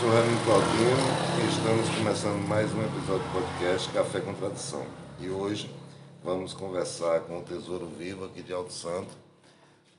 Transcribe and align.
sou 0.00 0.10
Raimundo 0.10 0.44
Claudinho 0.44 0.96
e 1.42 1.48
estamos 1.48 1.88
começando 1.96 2.48
mais 2.48 2.72
um 2.74 2.82
episódio 2.82 3.22
do 3.26 3.32
podcast 3.32 3.88
Café 3.90 4.20
com 4.20 4.34
Tradição. 4.34 4.84
E 5.20 5.28
hoje 5.28 5.70
vamos 6.22 6.52
conversar 6.54 7.20
com 7.20 7.38
o 7.38 7.42
Tesouro 7.42 7.86
Vivo 7.86 8.24
aqui 8.26 8.42
de 8.42 8.52
Alto 8.52 8.72
Santo, 8.72 9.08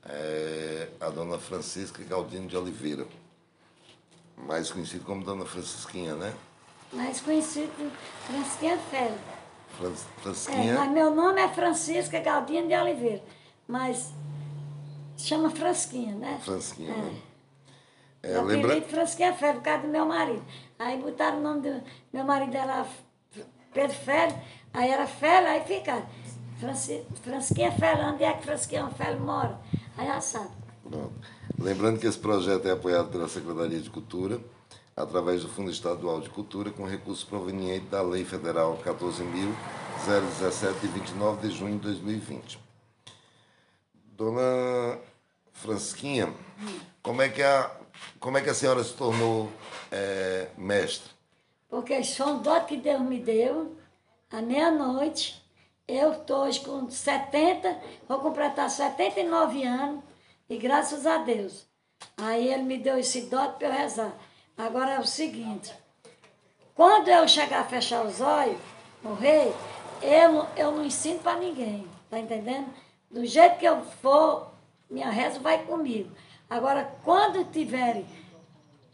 é, 0.05 0.89
a 0.99 1.09
dona 1.09 1.37
Francisca 1.37 2.03
Galdino 2.03 2.47
de 2.47 2.57
Oliveira, 2.57 3.05
mais 4.37 4.69
conhecido 4.71 5.05
como 5.05 5.23
Dona 5.23 5.45
Francisquinha, 5.45 6.15
né? 6.15 6.33
Mais 6.93 7.21
conhecido 7.21 7.71
Francisquinha 8.27 8.77
Félix. 8.89 9.19
Fran- 9.77 9.89
É, 9.91 10.21
Francisquinha, 10.21 10.73
mas 10.75 10.91
meu 10.91 11.13
nome 11.13 11.41
é 11.41 11.49
Francisca 11.49 12.19
Galdino 12.19 12.67
de 12.67 12.75
Oliveira, 12.75 13.23
mas 13.67 14.11
chama 15.17 15.49
Frasquinha, 15.49 16.15
né? 16.15 16.39
Francisquinha, 16.43 16.91
É. 16.91 16.97
né? 16.97 17.15
É, 18.25 18.33
Meu 18.33 18.43
lembra... 18.43 18.71
apelido 18.71 18.87
Frasquinha 18.91 19.33
Félix, 19.33 19.57
por 19.59 19.63
causa 19.65 19.81
do 19.83 19.87
meu 19.89 20.05
marido. 20.05 20.43
Aí 20.79 20.97
botaram 20.99 21.37
o 21.37 21.41
nome 21.41 21.61
do 21.61 21.83
meu 22.11 22.23
marido, 22.25 22.55
era 22.55 22.85
Pedro 23.73 23.95
Félix, 23.97 24.39
aí 24.73 24.89
era 24.89 25.05
Félix, 25.05 25.51
aí 25.51 25.61
fica 25.61 26.03
Franci- 26.59 27.05
Frasquinha 27.21 27.71
Félix, 27.71 28.03
onde 28.07 28.23
é 28.23 28.33
que 28.33 28.43
Frasquinha 28.43 28.87
Félix 28.89 29.21
mora? 29.21 29.59
Aí 29.97 30.21
sabe. 30.21 30.49
Pronto. 30.83 31.13
Lembrando 31.59 31.99
que 31.99 32.07
esse 32.07 32.17
projeto 32.17 32.67
é 32.67 32.71
apoiado 32.71 33.09
pela 33.09 33.27
Secretaria 33.29 33.79
de 33.79 33.89
Cultura, 33.89 34.39
através 34.95 35.41
do 35.43 35.49
Fundo 35.49 35.69
Estadual 35.69 36.19
de 36.21 36.29
Cultura, 36.29 36.71
com 36.71 36.83
recursos 36.85 37.23
provenientes 37.23 37.89
da 37.89 38.01
Lei 38.01 38.25
Federal 38.25 38.77
14.017, 38.83 40.79
de 40.81 40.87
29 40.87 41.47
de 41.47 41.53
junho 41.55 41.73
de 41.77 41.83
2020. 41.83 42.59
Dona 44.17 44.97
Francisquinha, 45.53 46.33
como 47.01 47.21
é 47.21 47.29
que 47.29 47.41
a, 47.43 47.71
como 48.19 48.37
é 48.37 48.41
que 48.41 48.49
a 48.49 48.53
senhora 48.53 48.83
se 48.83 48.93
tornou 48.93 49.51
eh, 49.91 50.47
mestre? 50.57 51.11
Porque 51.69 52.03
foi 52.03 52.25
um 52.27 52.41
dote 52.41 52.67
que 52.67 52.77
Deus 52.77 53.01
me 53.01 53.19
deu, 53.19 53.75
à 54.31 54.41
meia-noite. 54.41 55.43
Eu 55.87 56.13
estou 56.13 56.45
hoje 56.45 56.59
com 56.61 56.89
70, 56.89 57.77
vou 58.07 58.19
completar 58.19 58.69
79 58.69 59.63
anos, 59.63 60.03
e 60.49 60.57
graças 60.57 61.05
a 61.05 61.17
Deus. 61.19 61.67
Aí 62.17 62.51
ele 62.51 62.63
me 62.63 62.77
deu 62.77 62.97
esse 62.97 63.21
dote 63.23 63.57
para 63.57 63.67
eu 63.67 63.73
rezar. 63.73 64.13
Agora 64.57 64.93
é 64.93 64.99
o 64.99 65.05
seguinte, 65.05 65.73
quando 66.73 67.09
eu 67.09 67.27
chegar 67.27 67.61
a 67.61 67.65
fechar 67.65 68.05
os 68.05 68.19
olhos, 68.21 68.59
morrer, 69.03 69.53
eu, 70.01 70.47
eu 70.55 70.71
não 70.71 70.83
ensino 70.85 71.19
para 71.19 71.39
ninguém, 71.39 71.87
tá 72.09 72.19
entendendo? 72.19 72.67
Do 73.09 73.25
jeito 73.25 73.57
que 73.57 73.65
eu 73.65 73.81
for, 74.01 74.51
minha 74.89 75.09
reza 75.09 75.39
vai 75.39 75.63
comigo. 75.63 76.09
Agora, 76.49 76.89
quando 77.03 77.43
tiverem 77.51 78.05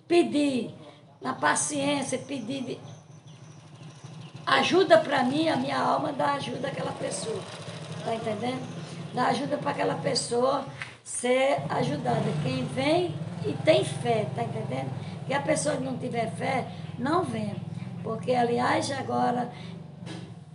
pedir 0.07 0.73
na 1.21 1.33
paciência, 1.33 2.17
pedir 2.17 2.79
ajuda 4.45 4.97
para 4.97 5.23
mim, 5.23 5.49
a 5.49 5.55
minha 5.55 5.79
alma 5.79 6.11
dá 6.11 6.33
ajuda 6.33 6.69
àquela 6.69 6.91
pessoa. 6.93 7.41
Tá 8.03 8.15
entendendo? 8.15 8.61
Dá 9.13 9.27
ajuda 9.27 9.57
para 9.57 9.71
aquela 9.71 9.95
pessoa 9.95 10.65
ser 11.03 11.61
ajudada. 11.69 12.23
Quem 12.43 12.65
vem 12.65 13.13
e 13.45 13.53
tem 13.63 13.83
fé, 13.83 14.27
tá 14.35 14.43
entendendo? 14.43 14.89
Que 15.27 15.33
a 15.33 15.41
pessoa 15.41 15.75
que 15.75 15.83
não 15.83 15.97
tiver 15.97 16.31
fé, 16.31 16.67
não 16.97 17.23
vem. 17.23 17.55
Porque, 18.01 18.33
aliás, 18.33 18.91
agora, 18.91 19.51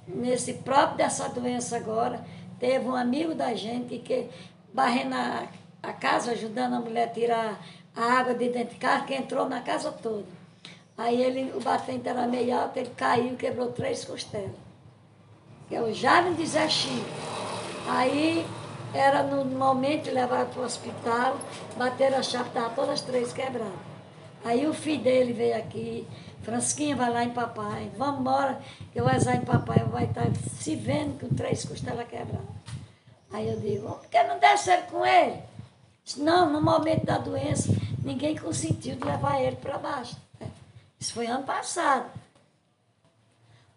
nesse 0.09 0.55
próprio 0.55 0.97
dessa 0.97 1.29
doença 1.29 1.77
agora, 1.77 2.25
teve 2.59 2.89
um 2.89 2.95
amigo 2.95 3.35
da 3.35 3.55
gente 3.55 3.99
que 3.99 4.29
barrendo 4.73 5.15
a, 5.83 5.93
casa, 5.93 6.33
ajudando 6.33 6.75
a 6.75 6.81
mulher 6.81 7.09
a 7.09 7.13
tirar 7.13 7.61
a 7.95 8.05
água 8.19 8.35
de 8.35 8.49
dentro 8.49 8.75
de 8.75 8.81
casa, 8.81 9.05
que 9.05 9.15
entrou 9.15 9.49
na 9.49 9.61
casa 9.61 9.91
toda. 9.93 10.27
Aí 10.99 11.23
ele, 11.23 11.53
o 11.55 11.61
batente 11.61 12.09
era 12.09 12.27
meio 12.27 12.59
alto, 12.59 12.79
ele 12.79 12.91
caiu 12.97 13.35
e 13.35 13.37
quebrou 13.37 13.73
três 13.73 14.05
costelas. 14.05 14.51
Que 15.69 15.77
é 15.77 15.83
o 15.83 15.93
Jaime 15.93 16.35
de 16.35 16.47
Zé 16.47 16.69
Chico. 16.69 17.05
Aí 17.89 18.47
era 18.95 19.23
no 19.23 19.45
momento 19.45 20.11
levar 20.11 20.47
para 20.47 20.61
o 20.61 20.65
hospital, 20.65 21.39
bateram 21.77 22.19
a 22.19 22.23
chave, 22.23 22.49
estavam 22.49 22.75
todas 22.75 22.91
as 22.91 23.01
três 23.03 23.33
quebradas. 23.33 23.73
Aí 24.45 24.67
o 24.67 24.73
filho 24.73 25.03
dele 25.03 25.33
veio 25.33 25.57
aqui, 25.57 26.07
Fransquinha 26.43 26.95
vai 26.95 27.11
lá 27.11 27.25
em 27.25 27.31
papai, 27.31 27.91
vamos 27.97 28.21
embora, 28.21 28.61
eu 28.95 29.03
vou 29.03 29.13
rezar 29.13 29.37
em 29.37 29.41
papai, 29.41 29.85
vai 29.91 30.05
estar 30.05 30.27
se 30.61 30.77
vendo 30.77 31.19
com 31.19 31.35
três 31.35 31.65
costelas 31.65 32.07
quebradas. 32.07 32.47
Aí 33.33 33.49
eu 33.49 33.59
digo, 33.59 33.89
por 33.89 34.07
que 34.07 34.23
não 34.23 34.39
desceram 34.39 34.85
com 34.85 35.05
ele? 35.05 35.43
Não, 36.15 36.53
no 36.53 36.63
momento 36.63 37.05
da 37.05 37.19
doença, 37.19 37.75
ninguém 38.05 38.37
consentiu 38.37 38.95
de 38.95 39.05
levar 39.05 39.41
ele 39.41 39.57
para 39.57 39.79
baixo. 39.79 40.17
Isso 41.01 41.13
foi 41.13 41.27
ano 41.27 41.45
passado. 41.45 42.09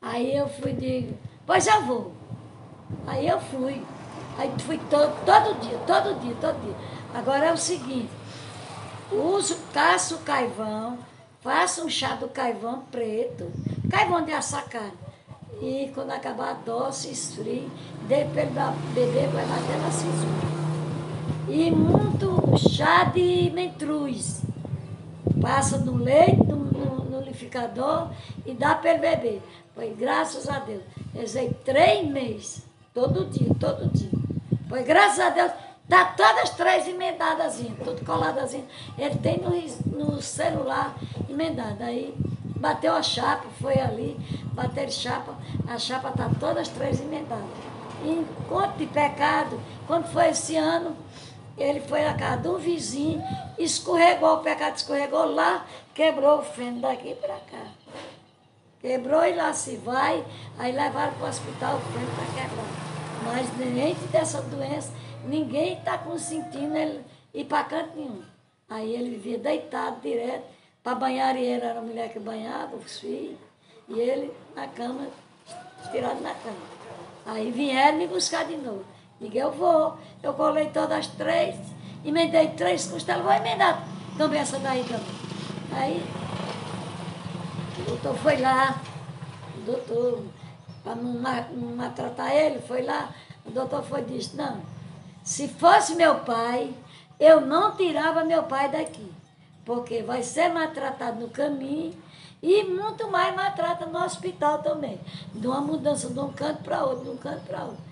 Aí 0.01 0.35
eu 0.35 0.47
fui 0.47 0.73
digo, 0.73 1.17
pois 1.45 1.65
eu 1.65 1.83
vou. 1.85 2.13
Aí 3.07 3.27
eu 3.27 3.39
fui. 3.41 3.83
Aí 4.37 4.53
fui 4.59 4.77
todo, 4.89 5.13
todo 5.25 5.59
dia, 5.59 5.77
todo 5.79 6.19
dia, 6.21 6.35
todo 6.39 6.61
dia. 6.61 6.75
Agora 7.13 7.47
é 7.47 7.51
o 7.51 7.57
seguinte, 7.57 8.09
uso, 9.11 9.57
caço 9.73 10.15
o 10.15 10.19
caivão, 10.19 10.97
faço 11.41 11.83
um 11.83 11.89
chá 11.89 12.15
do 12.15 12.29
caivão 12.29 12.83
preto, 12.91 13.51
caivão 13.89 14.23
de 14.23 14.31
açacate. 14.31 14.95
E 15.61 15.91
quando 15.93 16.11
acabar 16.11 16.51
a 16.51 16.53
dose, 16.53 17.11
esfrie, 17.11 17.69
dê 18.07 18.23
para 18.25 18.43
ele 18.43 18.51
beber, 18.93 19.27
vai 19.29 19.45
bater 19.45 19.77
na 19.81 19.91
cintura. 19.91 20.58
E 21.49 21.71
muito 21.71 22.57
chá 22.57 23.05
de 23.05 23.49
mentruz. 23.51 24.41
Passa 25.41 25.79
no 25.79 25.95
leite, 25.95 26.37
no, 26.37 26.57
no, 26.57 27.05
no 27.05 27.23
e 28.45 28.53
dá 28.53 28.75
para 28.75 28.91
ele 28.91 28.99
beber. 28.99 29.41
Foi 29.73 29.89
graças 29.97 30.47
a 30.47 30.59
Deus. 30.59 30.83
Rezei 31.13 31.51
três 31.65 32.07
meses, 32.07 32.63
todo 32.93 33.25
dia, 33.25 33.51
todo 33.59 33.91
dia. 33.91 34.11
Foi 34.67 34.83
graças 34.83 35.19
a 35.19 35.29
Deus, 35.31 35.51
tá 35.87 36.05
todas 36.15 36.51
três 36.51 36.87
emendadas, 36.87 37.59
tudo 37.83 38.05
coladadas. 38.05 38.53
Ele 38.97 39.15
tem 39.15 39.39
no, 39.39 40.05
no 40.05 40.21
celular 40.21 40.95
emendado. 41.27 41.83
Aí 41.83 42.13
bateu 42.57 42.93
a 42.93 43.01
chapa, 43.01 43.47
foi 43.59 43.79
ali, 43.79 44.19
bateram 44.53 44.91
chapa, 44.91 45.33
a 45.67 45.79
chapa 45.79 46.11
tá 46.11 46.29
todas 46.39 46.67
três 46.67 47.01
emendadas. 47.01 47.47
E 48.03 48.09
enquanto 48.11 48.77
de 48.77 48.85
pecado, 48.85 49.59
quando 49.87 50.05
foi 50.11 50.29
esse 50.29 50.55
ano, 50.55 50.95
ele 51.59 51.81
foi 51.81 52.01
na 52.01 52.13
casa 52.13 52.49
um 52.49 52.57
vizinho, 52.57 53.21
escorregou, 53.57 54.35
o 54.35 54.39
pecado 54.39 54.77
escorregou 54.77 55.25
lá, 55.25 55.65
quebrou 55.93 56.39
o 56.39 56.43
feno 56.43 56.81
daqui 56.81 57.13
para 57.15 57.35
cá. 57.35 57.65
Quebrou 58.81 59.25
e 59.25 59.33
lá 59.35 59.53
se 59.53 59.75
vai, 59.77 60.25
aí 60.57 60.71
levaram 60.71 61.13
para 61.13 61.25
o 61.25 61.29
hospital 61.29 61.75
o 61.75 61.79
feno 61.79 62.07
para 62.15 62.41
quebrar. 62.41 62.89
Mas 63.25 63.57
diante 63.57 64.07
dessa 64.07 64.41
doença, 64.41 64.91
ninguém 65.25 65.73
está 65.73 65.97
consentindo 65.97 66.75
ele 66.77 67.03
ir 67.33 67.45
para 67.45 67.65
canto 67.65 67.97
nenhum. 67.97 68.23
Aí 68.69 68.95
ele 68.95 69.09
vivia 69.11 69.37
deitado 69.37 69.99
direto, 70.01 70.45
para 70.81 70.95
banhar 70.95 71.35
e 71.35 71.45
era 71.45 71.77
a 71.77 71.81
mulher 71.81 72.11
que 72.13 72.19
banhava, 72.19 72.75
os 72.77 72.99
filhos, 72.99 73.37
e 73.89 73.99
ele 73.99 74.31
na 74.55 74.67
cama, 74.67 75.07
estirado 75.83 76.21
na 76.21 76.33
cama. 76.35 76.55
Aí 77.25 77.51
vieram 77.51 77.97
me 77.97 78.07
buscar 78.07 78.45
de 78.45 78.55
novo. 78.55 78.85
Digo, 79.19 79.37
eu 79.37 79.51
vou. 79.51 79.97
Eu 80.23 80.33
colei 80.33 80.69
todas 80.69 80.99
as 80.99 81.07
três, 81.07 81.55
emendei 82.03 82.49
três 82.49 82.87
costelas, 82.87 83.23
vou 83.23 83.33
emendar 83.33 83.83
também 84.17 84.41
essa 84.41 84.59
daí 84.59 84.83
também. 84.83 85.19
Aí, 85.71 86.03
o 87.79 87.83
doutor 87.83 88.15
foi 88.17 88.37
lá, 88.37 88.81
o 89.57 89.61
doutor, 89.61 90.23
para 90.83 90.95
não, 90.95 91.13
não 91.13 91.75
maltratar 91.75 92.31
ele, 92.33 92.59
foi 92.59 92.81
lá, 92.81 93.09
o 93.45 93.51
doutor 93.51 93.83
foi 93.83 94.01
e 94.01 94.05
disse, 94.05 94.35
não, 94.35 94.61
se 95.23 95.47
fosse 95.47 95.95
meu 95.95 96.15
pai, 96.19 96.73
eu 97.19 97.39
não 97.41 97.75
tirava 97.75 98.23
meu 98.23 98.43
pai 98.43 98.69
daqui, 98.69 99.09
porque 99.63 100.01
vai 100.01 100.23
ser 100.23 100.49
maltratado 100.49 101.19
no 101.19 101.29
caminho 101.29 101.93
e 102.41 102.63
muito 102.63 103.09
mais 103.11 103.35
maltrata 103.35 103.85
no 103.85 104.03
hospital 104.03 104.59
também, 104.59 104.99
de 105.33 105.47
uma 105.47 105.61
mudança 105.61 106.09
de 106.09 106.19
um 106.19 106.31
canto 106.33 106.63
para 106.63 106.83
outro, 106.83 107.05
de 107.05 107.09
um 107.11 107.17
canto 107.17 107.41
para 107.41 107.63
outro. 107.63 107.88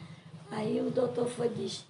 Aí 0.51 0.79
o 0.81 0.89
doutor 0.89 1.27
foi 1.27 1.49
disse, 1.49 1.83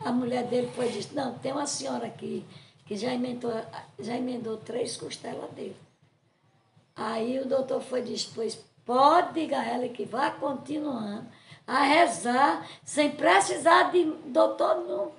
a 0.00 0.12
mulher 0.12 0.44
dele 0.44 0.70
foi 0.74 0.88
disse, 0.88 1.14
não, 1.14 1.38
tem 1.38 1.52
uma 1.52 1.66
senhora 1.66 2.06
aqui 2.06 2.44
que 2.86 2.96
já 2.96 3.12
emendou, 3.12 3.52
já 3.98 4.16
emendou 4.16 4.56
três 4.58 4.96
costelas 4.96 5.50
dele. 5.50 5.76
Aí 6.94 7.40
o 7.40 7.46
doutor 7.46 7.80
foi 7.80 8.02
disse, 8.02 8.30
pois 8.34 8.56
pode 8.84 9.40
dizer 9.40 9.54
a 9.54 9.64
ela 9.64 9.88
que 9.88 10.04
vá 10.04 10.30
continuando 10.30 11.26
a 11.66 11.82
rezar, 11.82 12.68
sem 12.84 13.10
precisar 13.10 13.90
de 13.90 14.04
doutor 14.26 14.86
não 14.86 15.12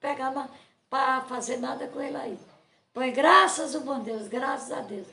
pegar 0.00 0.50
para 0.88 1.20
fazer 1.22 1.58
nada 1.58 1.86
com 1.86 2.00
ele 2.00 2.16
aí. 2.16 2.38
Pois 2.92 3.14
graças 3.14 3.76
ao 3.76 3.82
bom 3.82 4.00
Deus, 4.00 4.26
graças 4.26 4.72
a 4.72 4.80
Deus. 4.80 5.06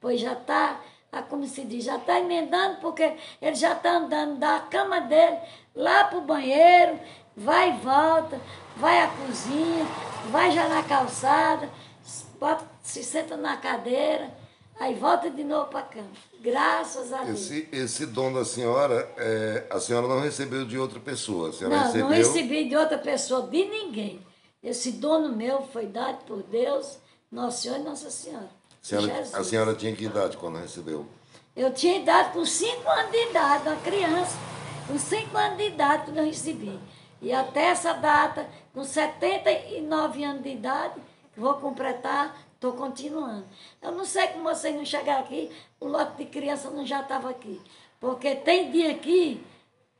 Pois 0.00 0.20
já 0.20 0.32
está, 0.32 0.80
como 1.28 1.46
se 1.46 1.64
diz, 1.64 1.84
já 1.84 1.96
está 1.96 2.18
emendando, 2.20 2.80
porque 2.80 3.16
ele 3.40 3.54
já 3.56 3.72
está 3.72 3.96
andando 3.96 4.38
da 4.38 4.60
cama 4.60 5.00
dele 5.00 5.38
lá 5.74 6.04
para 6.04 6.18
o 6.18 6.22
banheiro, 6.22 6.98
vai 7.36 7.70
e 7.70 7.76
volta, 7.78 8.40
vai 8.76 9.02
à 9.02 9.08
cozinha, 9.08 9.86
vai 10.30 10.50
já 10.50 10.68
na 10.68 10.82
calçada, 10.82 11.68
bota- 12.38 12.66
se 12.82 13.02
senta 13.02 13.36
na 13.36 13.56
cadeira. 13.56 14.36
Aí 14.80 14.94
volta 14.94 15.28
de 15.28 15.42
novo 15.42 15.66
para 15.70 15.82
cama. 15.82 16.06
Graças 16.40 17.12
a 17.12 17.24
Deus. 17.24 17.40
Esse, 17.50 17.68
esse 17.72 18.06
dom 18.06 18.32
da 18.32 18.44
senhora, 18.44 19.12
é, 19.16 19.66
a 19.70 19.80
senhora 19.80 20.06
não 20.06 20.20
recebeu 20.20 20.64
de 20.64 20.78
outra 20.78 21.00
pessoa. 21.00 21.48
A 21.50 21.68
Não, 21.68 21.78
recebeu. 21.82 22.04
não 22.04 22.10
recebi 22.14 22.68
de 22.68 22.76
outra 22.76 22.96
pessoa, 22.96 23.42
de 23.48 23.64
ninguém. 23.64 24.24
Esse 24.62 24.92
dono 24.92 25.34
meu 25.34 25.62
foi 25.72 25.86
dado 25.86 26.24
por 26.26 26.44
Deus, 26.44 26.96
Nosso 27.30 27.62
Senhor 27.62 27.78
e 27.80 27.82
Nossa 27.82 28.08
Senhora. 28.08 28.48
A 28.82 28.86
senhora, 28.86 29.20
a 29.20 29.44
senhora 29.44 29.74
tinha 29.74 29.94
que 29.94 30.04
idade 30.04 30.36
quando 30.36 30.58
recebeu? 30.58 31.06
Eu 31.54 31.72
tinha 31.72 31.98
idade 31.98 32.32
com 32.32 32.44
5 32.44 32.88
anos 32.88 33.10
de 33.10 33.30
idade, 33.30 33.68
uma 33.68 33.76
criança. 33.76 34.38
Com 34.86 34.98
5 34.98 35.36
anos 35.36 35.58
de 35.58 35.66
idade 35.66 36.04
quando 36.04 36.18
eu 36.18 36.24
recebi. 36.24 36.78
E 37.20 37.32
até 37.32 37.66
essa 37.66 37.94
data, 37.94 38.48
com 38.72 38.84
79 38.84 40.24
anos 40.24 40.42
de 40.42 40.50
idade, 40.50 41.00
que 41.34 41.40
vou 41.40 41.54
completar, 41.54 42.36
estou 42.54 42.72
continuando. 42.72 43.44
Eu 43.82 43.92
não 43.92 44.04
sei 44.04 44.28
como 44.28 44.44
vocês 44.44 44.74
não 44.74 44.84
chegaram 44.84 45.20
aqui, 45.20 45.50
o 45.80 45.86
lote 45.86 46.16
de 46.16 46.26
criança 46.26 46.70
não 46.70 46.86
já 46.86 47.00
estava 47.00 47.28
aqui. 47.30 47.60
Porque 48.00 48.36
tem 48.36 48.70
dia 48.70 48.92
aqui, 48.92 49.44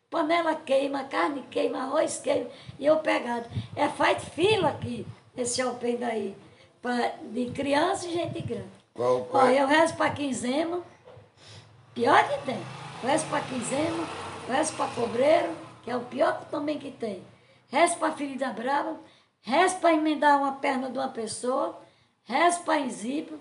panela 0.08 0.54
queima, 0.54 1.04
carne 1.04 1.42
queima, 1.50 1.82
arroz 1.82 2.19
queima, 2.19 2.48
e 2.78 2.86
eu 2.86 2.98
pegado. 2.98 3.48
É, 3.75 3.88
faz 3.88 4.25
fila 4.25 4.69
aqui, 4.69 5.06
esse 5.36 5.60
alpém 5.60 5.96
daí, 5.96 6.36
pra, 6.80 7.14
de 7.22 7.50
criança 7.50 8.06
e 8.06 8.12
gente 8.12 8.40
grande. 8.40 8.78
Qual, 8.94 9.25
qual, 9.26 9.46
Ó, 9.46 9.50
eu 9.50 9.66
rezo 9.66 9.94
para 9.96 10.10
quinzema, 10.10 10.82
pior 11.94 12.28
que 12.28 12.44
tem. 12.44 12.60
Rezo 13.02 13.26
para 13.26 13.40
quinzema, 13.42 14.04
rezo 14.48 14.72
para 14.75 14.90
cobreiro, 14.90 15.54
que 15.84 15.90
é 15.90 15.96
o 15.96 16.00
pior 16.00 16.44
também 16.50 16.78
que 16.78 16.90
tem. 16.90 17.22
Rezo 17.69 17.96
para 17.98 18.12
ferida 18.12 18.50
brava, 18.50 18.98
rezo 19.40 19.76
para 19.76 19.92
emendar 19.92 20.38
uma 20.38 20.52
perna 20.52 20.90
de 20.90 20.98
uma 20.98 21.08
pessoa, 21.08 21.80
rezo 22.25 22.62
para 22.62 22.80
enzípio, 22.80 23.38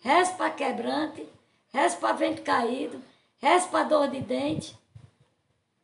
rezo 0.00 0.34
para 0.34 0.50
quebrante, 0.50 1.28
rezo 1.72 1.98
para 1.98 2.14
vento 2.14 2.42
caído, 2.42 3.02
rezo 3.38 3.68
para 3.68 3.84
dor 3.84 4.08
de 4.08 4.20
dente, 4.20 4.78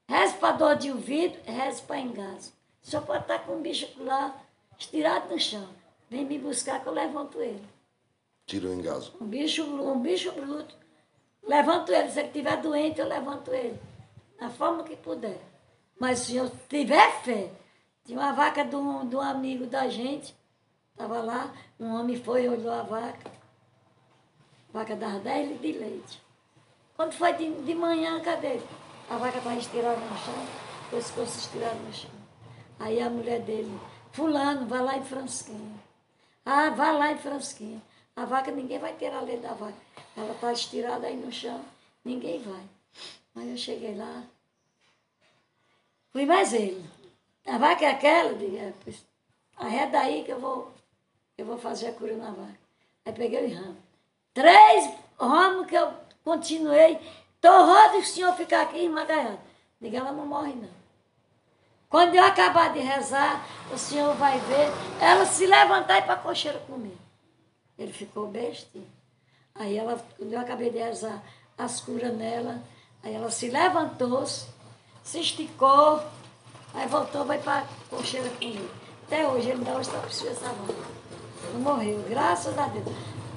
rezo 0.08 0.36
para 0.36 0.56
dor 0.56 0.76
de 0.76 0.90
ouvido, 0.90 1.38
rezo 1.44 1.82
para 1.82 2.00
engasgo. 2.00 2.54
Só 2.82 3.00
pode 3.00 3.22
estar 3.22 3.40
com 3.40 3.56
um 3.56 3.62
bicho 3.62 3.88
lá 3.98 4.34
estirado 4.78 5.28
no 5.28 5.38
chão. 5.38 5.68
Vem 6.12 6.26
me 6.26 6.38
buscar 6.38 6.82
que 6.82 6.86
eu 6.86 6.92
levanto 6.92 7.40
ele. 7.40 7.64
tira 8.44 8.68
o 8.68 8.74
engasgo? 8.74 9.16
Um 9.18 9.26
bicho, 9.26 9.64
um 9.64 9.98
bicho 9.98 10.30
bruto. 10.32 10.76
Levanto 11.42 11.90
ele. 11.90 12.10
Se 12.10 12.18
ele 12.18 12.28
estiver 12.28 12.60
doente, 12.60 13.00
eu 13.00 13.08
levanto 13.08 13.50
ele. 13.50 13.80
Da 14.38 14.50
forma 14.50 14.84
que 14.84 14.94
puder. 14.94 15.40
Mas 15.98 16.18
se 16.18 16.36
eu 16.36 16.50
tiver 16.68 17.10
fé, 17.22 17.50
tinha 18.04 18.18
uma 18.18 18.30
vaca 18.30 18.62
de 18.62 18.76
um, 18.76 19.08
de 19.08 19.16
um 19.16 19.22
amigo 19.22 19.64
da 19.64 19.88
gente, 19.88 20.36
estava 20.90 21.22
lá, 21.22 21.50
um 21.80 21.94
homem 21.94 22.22
foi 22.22 22.44
e 22.44 22.48
olhou 22.50 22.74
a 22.74 22.82
vaca. 22.82 23.30
A 24.68 24.78
vaca 24.80 24.94
dava 24.94 25.18
10 25.18 25.48
litros 25.48 25.72
de 25.72 25.78
leite. 25.78 26.22
Quando 26.94 27.12
foi 27.12 27.32
de, 27.32 27.54
de 27.62 27.74
manhã, 27.74 28.20
cadê? 28.20 28.60
A 29.08 29.16
vaca 29.16 29.38
estava 29.38 29.56
estirada 29.56 29.96
no 29.96 30.18
chão, 30.18 30.46
o 30.88 30.90
pescoço 30.90 31.38
estirado 31.38 31.78
no 31.78 31.92
chão. 31.94 32.10
Aí 32.78 33.00
a 33.00 33.08
mulher 33.08 33.40
dele, 33.40 33.80
fulano, 34.10 34.66
vai 34.66 34.82
lá 34.82 34.98
em 34.98 35.04
Fransquinha. 35.04 35.91
Ah, 36.44 36.70
vai 36.70 36.92
lá 36.96 37.12
em 37.12 37.18
Fransquinha. 37.18 37.80
A 38.14 38.24
vaca, 38.24 38.50
ninguém 38.50 38.78
vai 38.78 38.94
tirar 38.96 39.18
a 39.18 39.22
leite 39.22 39.42
da 39.42 39.54
vaca. 39.54 39.76
Ela 40.16 40.32
está 40.32 40.52
estirada 40.52 41.06
aí 41.06 41.16
no 41.16 41.32
chão, 41.32 41.64
ninguém 42.04 42.40
vai. 42.40 42.62
Mas 43.34 43.48
eu 43.48 43.56
cheguei 43.56 43.94
lá, 43.94 44.24
fui 46.10 46.26
mais 46.26 46.52
ele. 46.52 46.84
A 47.46 47.56
vaca 47.58 47.84
é 47.84 47.90
aquela? 47.90 48.30
Eu 48.30 48.38
digo, 48.38 48.56
é, 48.56 48.72
pois, 48.84 49.04
aí 49.56 49.78
é 49.78 49.86
daí 49.86 50.24
que 50.24 50.32
eu 50.32 50.40
vou, 50.40 50.72
eu 51.38 51.46
vou 51.46 51.58
fazer 51.58 51.88
a 51.88 51.92
cura 51.94 52.14
na 52.16 52.30
vaca. 52.30 52.58
Aí 53.04 53.12
peguei 53.12 53.46
o 53.46 53.54
ramo. 53.54 53.76
Três 54.34 54.94
ramos 55.18 55.66
que 55.66 55.74
eu 55.74 55.92
continuei. 56.22 57.00
Torrou 57.40 57.98
o 57.98 58.04
senhor 58.04 58.34
ficar 58.36 58.62
aqui 58.62 58.84
esmagaiado. 58.84 59.40
Diga, 59.80 59.98
ela 59.98 60.12
não 60.12 60.26
morre 60.26 60.52
não. 60.54 60.81
Quando 61.92 62.14
eu 62.14 62.24
acabar 62.24 62.72
de 62.72 62.78
rezar, 62.78 63.46
o 63.70 63.76
senhor 63.76 64.14
vai 64.14 64.40
ver 64.40 64.72
ela 64.98 65.26
se 65.26 65.46
levantar 65.46 65.96
e 65.96 65.98
ir 65.98 66.04
para 66.04 66.14
a 66.14 66.16
cocheira 66.16 66.58
comigo. 66.60 66.96
Ele 67.78 67.92
ficou 67.92 68.28
bestinho. 68.28 68.86
Aí 69.54 69.76
ela, 69.76 70.02
quando 70.16 70.32
eu 70.32 70.40
acabei 70.40 70.70
de 70.70 70.78
rezar 70.78 71.22
as 71.58 71.82
curas 71.82 72.16
nela, 72.16 72.62
aí 73.02 73.14
ela 73.14 73.30
se 73.30 73.50
levantou, 73.50 74.24
se 74.26 75.20
esticou, 75.20 76.02
aí 76.72 76.88
voltou, 76.88 77.26
vai 77.26 77.36
para 77.36 77.58
a 77.58 77.94
cocheira 77.94 78.30
comigo. 78.30 78.70
Até 79.04 79.28
hoje 79.28 79.50
ele 79.50 79.62
está 79.62 79.98
precisando 79.98 80.32
essa 80.32 80.46
mão. 80.46 80.74
Não 81.52 81.60
morreu, 81.60 82.02
graças 82.08 82.56
a 82.56 82.68
Deus. 82.68 82.86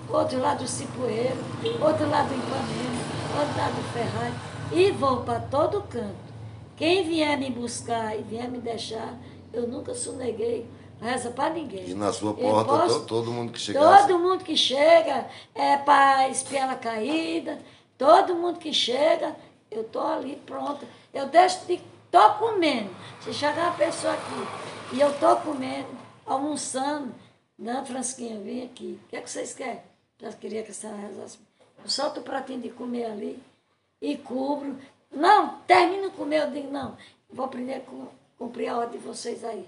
Outro 0.10 0.40
lado 0.40 0.60
do 0.60 0.68
Cipoeiro, 0.70 1.44
outro 1.82 2.10
lado 2.10 2.30
do 2.30 2.36
Ipanema, 2.36 3.38
outro 3.38 3.58
lado 3.58 3.76
do 3.76 3.92
Ferrari. 3.92 4.34
E 4.72 4.92
vou 4.92 5.26
para 5.26 5.42
todo 5.42 5.82
canto. 5.90 6.25
Quem 6.76 7.04
vier 7.08 7.38
me 7.38 7.50
buscar 7.50 8.18
e 8.18 8.22
vier 8.24 8.50
me 8.50 8.60
deixar, 8.60 9.18
eu 9.54 9.68
nunca 9.68 9.94
soneguei 9.94 10.66
reza 11.02 11.30
para 11.32 11.54
ninguém. 11.54 11.90
E 11.90 11.94
na 11.94 12.12
sua 12.12 12.34
porta, 12.34 12.70
posso- 12.72 13.00
to- 13.02 13.06
todo 13.06 13.32
mundo 13.32 13.52
que 13.52 13.60
chegasse. 13.60 14.08
Todo 14.08 14.20
mundo 14.20 14.44
que 14.44 14.58
chega 14.58 15.28
é 15.54 15.78
para 15.78 16.28
espiela 16.30 16.76
caída, 16.76 17.60
todo 17.98 18.36
mundo 18.36 18.60
que 18.60 18.74
chega, 18.74 19.36
eu 19.72 19.84
tô 19.86 20.00
ali 20.02 20.36
pronta. 20.46 20.86
Eu 21.14 21.28
deixo 21.28 21.66
de. 21.66 21.80
tô 22.12 22.30
comendo. 22.36 22.90
Se 23.22 23.34
chegar 23.34 23.70
uma 23.70 23.78
pessoa 23.78 24.14
aqui 24.14 24.96
e 24.96 25.00
eu 25.02 25.12
tô 25.20 25.36
comendo, 25.38 25.88
almoçando, 26.26 27.14
não, 27.58 27.86
Fransquinha, 27.86 28.40
vem 28.40 28.64
aqui. 28.64 29.00
O 29.06 29.10
que 29.10 29.16
é 29.18 29.22
que 29.22 29.30
vocês 29.30 29.54
querem? 29.54 29.82
Eu 30.22 30.32
queria 30.34 30.64
que 30.64 30.72
a 30.72 30.74
senhora 30.74 31.00
rezasse. 31.00 31.38
Eu 31.84 31.90
solto 31.90 32.20
o 32.20 32.24
pratinho 32.24 32.60
de 32.62 32.70
comer 32.70 33.06
ali 33.06 33.42
e 34.02 34.18
cubro. 34.18 34.78
Não, 35.16 35.60
termino 35.66 36.10
de 36.10 36.16
comer, 36.16 36.42
eu 36.44 36.52
digo, 36.52 36.72
não, 36.72 36.98
vou 37.30 37.48
primeiro 37.48 37.82
cu- 37.82 38.12
cumprir 38.38 38.68
a 38.70 38.78
ordem 38.78 39.00
de 39.00 39.06
vocês 39.08 39.44
aí. 39.44 39.66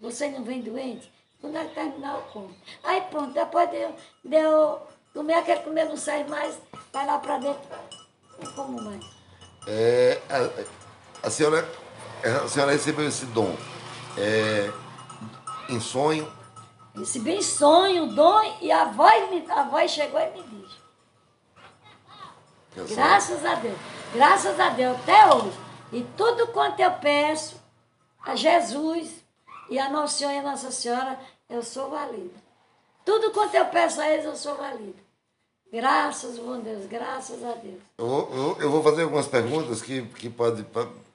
Vocês 0.00 0.32
não 0.32 0.44
vêm 0.44 0.60
doente? 0.60 1.10
Quando 1.40 1.58
que 1.68 1.74
terminar, 1.74 2.14
eu 2.16 2.22
como. 2.32 2.54
Aí 2.84 3.00
pronto, 3.02 3.32
depois 3.32 3.68
de 3.70 3.76
eu, 3.76 3.94
de 4.24 4.36
eu 4.36 4.80
comer, 5.14 5.34
aquele 5.34 5.60
comer 5.60 5.86
não 5.86 5.96
sai 5.96 6.24
mais, 6.24 6.56
vai 6.92 7.06
lá 7.06 7.18
para 7.18 7.38
dentro, 7.38 7.62
não 8.40 8.52
como 8.52 8.82
mais. 8.82 9.04
É, 9.66 10.20
a, 10.28 11.26
a 11.26 11.30
senhora, 11.30 11.68
a 12.44 12.48
senhora 12.48 12.72
recebeu 12.72 13.08
esse 13.08 13.26
dom 13.26 13.56
é, 14.18 14.70
em 15.68 15.80
sonho. 15.80 16.30
Recebi 16.94 17.32
em 17.36 17.42
sonho, 17.42 18.14
dom, 18.14 18.40
e 18.60 18.70
a 18.70 18.84
voz, 18.84 19.30
me, 19.30 19.50
a 19.50 19.62
voz 19.64 19.90
chegou 19.90 20.20
e 20.20 20.30
me 20.30 20.66
a 22.72 22.86
senhora- 22.86 22.94
Graças 22.94 23.44
a 23.44 23.54
Deus. 23.56 23.78
Graças 24.14 24.58
a 24.60 24.68
Deus, 24.70 24.96
até 24.98 25.34
hoje. 25.34 25.52
E 25.92 26.02
tudo 26.16 26.46
quanto 26.48 26.80
eu 26.80 26.90
peço 26.92 27.56
a 28.24 28.34
Jesus 28.34 29.22
e 29.70 29.78
a 29.78 29.88
Nossa 29.90 30.18
Senhora 30.18 30.36
e 30.36 30.38
a 30.38 30.42
Nossa 30.42 30.70
Senhora, 30.70 31.18
eu 31.48 31.62
sou 31.62 31.90
valida. 31.90 32.34
Tudo 33.04 33.30
quanto 33.32 33.54
eu 33.54 33.64
peço 33.66 34.00
a 34.00 34.08
eles, 34.08 34.24
eu 34.24 34.36
sou 34.36 34.54
valida. 34.56 35.00
Graças, 35.72 36.38
bom 36.38 36.60
Deus, 36.60 36.86
graças 36.86 37.42
a 37.42 37.52
Deus. 37.52 37.80
Eu, 37.98 38.06
vou- 38.06 38.56
eu, 38.60 38.70
vou 38.70 38.82
fazer 38.82 39.02
algumas 39.04 39.26
perguntas 39.26 39.80
que, 39.80 40.02
que 40.02 40.28
pode. 40.28 40.64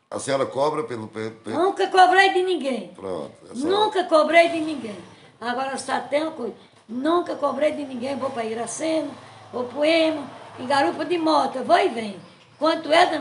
A 0.10 0.20
senhora 0.20 0.46
cobra 0.46 0.84
pelo. 0.84 1.08
pelo, 1.08 1.32
pelo- 1.32 1.64
Nunca 1.64 1.88
cobrei 1.88 2.34
de 2.34 2.44
ninguém. 2.44 2.88
pronto. 2.96 3.32
senhora- 3.56 3.86
Nunca 3.86 4.04
cobrei 4.06 4.50
de 4.50 4.60
ninguém. 4.60 4.98
Agora 5.40 5.78
só 5.78 6.00
tem 6.00 6.24
uma 6.24 6.32
coisa. 6.32 6.56
Nunca 6.90 7.36
cobrei 7.36 7.72
de 7.74 7.84
ninguém. 7.86 8.16
Vou 8.18 8.32
para 8.32 8.46
Iracema, 8.46 9.12
vou 9.54 9.66
para 9.66 9.78
o 9.80 9.86
Emo, 9.86 10.28
em 10.60 10.66
garupa 10.66 11.06
de 11.06 11.18
moto. 11.20 11.58
Eu 11.58 11.64
vou 11.66 11.78
e 11.78 11.90
venho. 11.90 12.20
Quanto 12.60 12.92
é, 12.92 13.06
dona? 13.06 13.20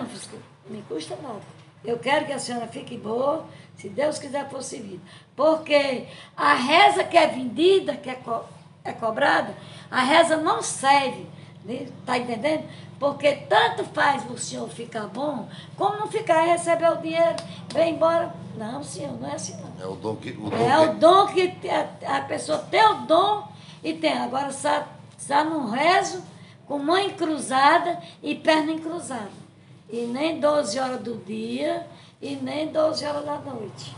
Não 0.69 0.77
me 0.77 0.83
custa 0.83 1.17
nada. 1.23 1.41
Eu 1.85 1.99
quero 1.99 2.27
que 2.27 2.33
a 2.33 2.39
senhora 2.39 2.67
fique 2.67 2.97
boa, 2.97 3.45
se 3.77 3.89
Deus 3.89 4.19
quiser 4.19 4.49
for 4.49 4.63
servido. 4.63 5.01
Porque 5.37 6.07
a 6.37 6.55
reza 6.55 7.05
que 7.05 7.17
é 7.17 7.27
vendida, 7.27 7.95
que 7.97 8.11
é, 8.11 8.15
co- 8.15 8.45
é 8.85 8.93
cobrada, 8.93 9.55
a 9.91 10.01
reza 10.01 10.37
não 10.37 10.63
serve. 10.63 11.27
Está 11.69 12.17
entendendo? 12.19 12.65
Porque 12.99 13.33
tanto 13.49 13.85
faz 13.85 14.29
o 14.31 14.39
senhor 14.39 14.69
ficar 14.69 15.07
bom, 15.09 15.49
como 15.77 15.97
não 15.99 16.07
ficar, 16.07 16.43
receber 16.45 16.91
o 16.93 16.97
dinheiro, 16.97 17.37
vem 17.73 17.95
embora. 17.95 18.33
Não, 18.57 18.83
senhor, 18.83 19.13
não 19.21 19.29
é 19.29 19.35
assim 19.35 19.57
não. 19.61 19.85
É 19.85 19.87
o 19.87 19.97
dom 19.97 20.17
que. 20.17 20.31
O 20.31 20.49
dom 20.49 20.57
É 20.57 20.79
o 20.79 20.89
que- 20.89 20.95
dom 20.95 21.27
que 21.27 21.69
a, 21.69 22.17
a 22.17 22.21
pessoa 22.23 22.59
tem 22.59 22.83
o 22.87 22.95
dom 23.03 23.47
e 23.85 23.93
tem. 23.95 24.13
Agora 24.17 24.49
está, 24.49 24.87
está 25.19 25.45
num 25.45 25.69
rezo 25.71 26.23
com 26.67 26.79
mãe 26.79 27.11
cruzada 27.11 28.03
e 28.23 28.35
perna 28.35 28.73
encruzada. 28.73 29.47
E 29.89 30.01
nem 30.07 30.41
12 30.41 30.79
horas 30.79 31.01
do 31.01 31.17
dia 31.25 31.87
e 32.21 32.35
nem 32.37 32.69
12 32.69 33.05
horas 33.05 33.25
da 33.25 33.39
noite. 33.39 33.95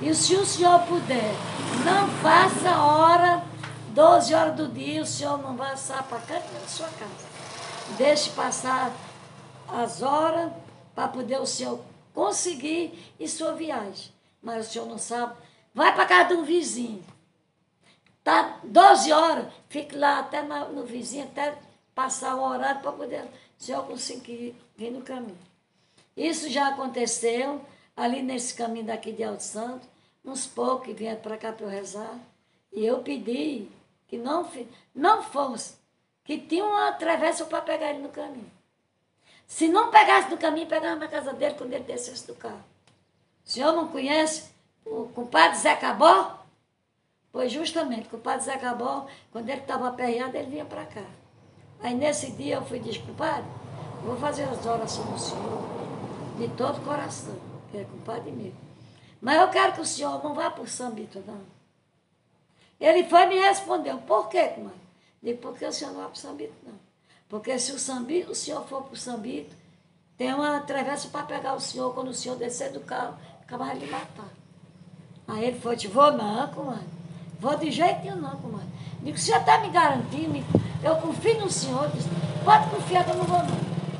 E 0.00 0.14
se 0.14 0.34
o 0.34 0.44
senhor 0.44 0.80
puder, 0.80 1.32
não 1.84 2.08
faça 2.20 2.76
hora, 2.76 3.42
12 3.90 4.34
horas 4.34 4.56
do 4.56 4.68
dia, 4.68 5.02
o 5.02 5.06
senhor 5.06 5.38
não 5.38 5.56
vai 5.56 5.70
passar 5.70 6.02
para 6.02 6.18
canto 6.18 6.52
da 6.52 6.66
sua 6.66 6.88
casa. 6.88 7.32
Deixe 7.96 8.30
passar 8.30 8.92
as 9.68 10.02
horas 10.02 10.50
para 10.94 11.08
poder 11.08 11.40
o 11.40 11.46
senhor 11.46 11.80
conseguir 12.12 13.14
ir 13.18 13.28
sua 13.28 13.52
viagem. 13.52 14.12
Mas 14.42 14.66
o 14.66 14.70
senhor 14.72 14.86
não 14.86 14.98
sabe. 14.98 15.34
Vai 15.74 15.94
para 15.94 16.04
casa 16.04 16.28
de 16.28 16.34
um 16.34 16.44
vizinho. 16.44 17.02
Tá 18.24 18.58
12 18.62 19.12
horas, 19.12 19.46
fique 19.68 19.96
lá 19.96 20.20
até 20.20 20.42
no 20.42 20.84
vizinho, 20.84 21.24
até 21.24 21.56
passar 21.94 22.36
o 22.36 22.42
horário 22.42 22.80
para 22.80 22.92
poder 22.92 23.24
o 23.24 23.62
senhor 23.62 23.86
conseguir 23.86 24.56
vir 24.76 24.90
no 24.90 25.02
caminho. 25.02 25.38
Isso 26.16 26.48
já 26.50 26.68
aconteceu 26.68 27.64
ali 27.96 28.22
nesse 28.22 28.54
caminho 28.54 28.86
daqui 28.86 29.12
de 29.12 29.22
Alto 29.22 29.42
Santo, 29.42 29.86
uns 30.24 30.46
poucos 30.46 30.86
que 30.86 30.92
vieram 30.92 31.20
para 31.20 31.36
cá 31.36 31.52
para 31.52 31.66
eu 31.66 31.70
rezar, 31.70 32.18
e 32.72 32.84
eu 32.84 33.02
pedi 33.02 33.68
que 34.08 34.16
não, 34.16 34.48
não 34.94 35.22
fosse, 35.22 35.74
que 36.24 36.38
tinha 36.38 36.64
uma 36.64 36.92
travessa 36.92 37.44
para 37.44 37.62
pegar 37.62 37.90
ele 37.90 38.02
no 38.02 38.08
caminho. 38.08 38.50
Se 39.46 39.68
não 39.68 39.90
pegasse 39.90 40.30
no 40.30 40.38
caminho, 40.38 40.66
pegava 40.66 40.96
na 40.96 41.08
casa 41.08 41.32
dele 41.32 41.54
quando 41.54 41.72
ele 41.72 41.84
descesse 41.84 42.26
do 42.26 42.34
carro. 42.34 42.64
O 43.44 43.50
senhor 43.50 43.72
não 43.72 43.88
conhece 43.88 44.50
o 44.84 45.08
compadre 45.08 45.58
Zé 45.58 45.76
Cabó? 45.76 46.38
Pois 47.30 47.52
justamente, 47.52 48.06
o 48.06 48.10
compadre 48.10 48.44
Zé 48.44 48.56
Cabó, 48.56 49.06
quando 49.30 49.48
ele 49.48 49.60
estava 49.60 49.88
aperreado, 49.88 50.36
ele 50.36 50.50
vinha 50.50 50.64
para 50.64 50.86
cá. 50.86 51.04
Aí 51.82 51.94
nesse 51.94 52.30
dia 52.32 52.56
eu 52.56 52.64
fui 52.64 52.78
desculpado, 52.78 53.44
vou 54.04 54.16
fazer 54.16 54.44
as 54.44 54.64
orações 54.64 55.08
do 55.08 55.18
senhor 55.18 55.62
de 56.38 56.48
todo 56.48 56.78
o 56.78 56.84
coração, 56.84 57.34
que 57.70 57.78
é 57.78 57.84
compadre 57.84 58.30
meu. 58.30 58.52
Mas 59.20 59.40
eu 59.40 59.48
quero 59.48 59.72
que 59.72 59.80
o 59.80 59.86
senhor 59.86 60.22
não 60.22 60.34
vá 60.34 60.50
para 60.50 60.62
o 60.62 60.68
Sambito, 60.68 61.22
não. 61.26 61.40
Ele 62.80 63.04
foi 63.04 63.22
e 63.22 63.26
me 63.26 63.38
respondeu, 63.38 63.98
por 63.98 64.28
quê, 64.28 64.48
comadre? 64.48 64.80
Digo, 65.22 65.38
porque 65.40 65.64
o 65.64 65.72
senhor 65.72 65.92
não 65.92 66.00
vai 66.00 66.08
para 66.08 66.16
o 66.16 66.18
Sambito, 66.18 66.54
não. 66.66 66.74
Porque 67.28 67.58
se 67.58 67.72
o, 67.72 67.78
Sambito, 67.78 68.32
o 68.32 68.34
senhor 68.34 68.64
for 68.64 68.82
para 68.82 68.94
o 68.94 68.96
Sambito, 68.96 69.54
tem 70.18 70.34
uma 70.34 70.60
travessa 70.60 71.08
para 71.08 71.24
pegar 71.24 71.54
o 71.54 71.60
senhor, 71.60 71.94
quando 71.94 72.08
o 72.08 72.14
senhor 72.14 72.36
descer 72.36 72.72
do 72.72 72.80
carro, 72.80 73.16
acabar 73.40 73.76
de 73.76 73.86
matar. 73.86 74.28
Aí 75.28 75.44
ele 75.44 75.60
foi, 75.60 75.76
vou 75.76 76.12
não, 76.12 76.48
comadre. 76.48 76.86
Vou 77.38 77.56
de 77.56 77.70
jeito 77.70 78.04
não, 78.16 78.36
comadre. 78.36 78.68
Digo, 79.02 79.16
o 79.16 79.20
senhor 79.20 79.40
está 79.40 79.60
me 79.60 79.70
garantindo, 79.70 80.44
eu 80.82 80.96
confio 80.96 81.40
no 81.40 81.50
senhor. 81.50 81.88
Disse, 81.90 82.08
pode 82.44 82.70
confiar 82.70 83.04
que 83.04 83.10
eu 83.10 83.16
não 83.16 83.24
vou 83.24 83.38
não. 83.38 83.46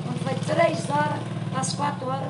Quando 0.03 0.23
foi 0.23 0.55
três 0.55 0.89
horas, 0.89 1.19
às 1.55 1.73
quatro 1.73 2.07
horas, 2.07 2.29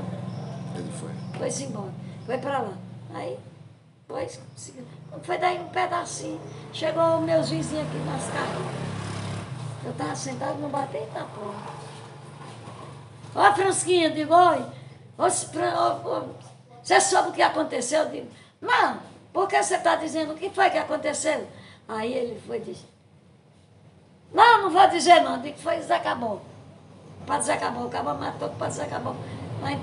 ele 0.76 0.92
foi. 0.92 1.12
Foi-se 1.38 1.64
embora. 1.64 1.92
Foi 2.26 2.38
para 2.38 2.60
lá. 2.60 2.74
Aí, 3.14 3.38
pois, 4.08 4.40
quando 5.10 5.26
foi 5.26 5.38
daí 5.38 5.60
um 5.60 5.70
pedacinho, 5.70 6.40
chegou 6.72 7.20
meus 7.22 7.50
vizinhos 7.50 7.88
aqui 7.88 7.98
nas 8.00 8.26
carreiras. 8.26 8.84
Eu 9.86 9.92
estava 9.92 10.16
sentado 10.16 10.58
no 10.60 10.70
batente 10.70 11.12
na 11.14 11.26
porta. 11.26 11.74
Ó, 13.36 13.54
Fransquinha, 13.54 14.08
eu 14.08 14.14
digo, 14.14 14.34
oi. 14.34 14.66
Você 15.18 17.02
soube 17.02 17.30
o 17.30 17.34
que 17.34 17.42
aconteceu? 17.42 18.04
Eu 18.04 18.10
digo, 18.10 18.28
não, 18.62 19.00
por 19.32 19.48
que 19.48 19.62
você 19.62 19.76
está 19.76 19.96
dizendo 19.96 20.34
o 20.34 20.38
que 20.38 20.50
foi 20.50 20.70
que 20.70 20.78
aconteceu? 20.78 21.48
Aí 21.88 22.14
ele 22.14 22.42
foi 22.48 22.58
e 22.58 22.62
disse, 22.62 22.86
não, 24.34 24.64
não 24.64 24.70
vou 24.70 24.88
dizer 24.90 25.22
não, 25.22 25.42
digo 25.42 25.58
foi 25.60 25.78
Caboclo. 25.78 26.42
O 27.22 27.26
padre 27.26 27.58
Caboclo, 27.58 27.88
o 27.88 27.92
cabo 27.92 28.14
matou 28.16 28.50
o 28.50 28.56
padre 28.56 28.86
Caboclo. 28.86 29.20
Mas 29.62 29.80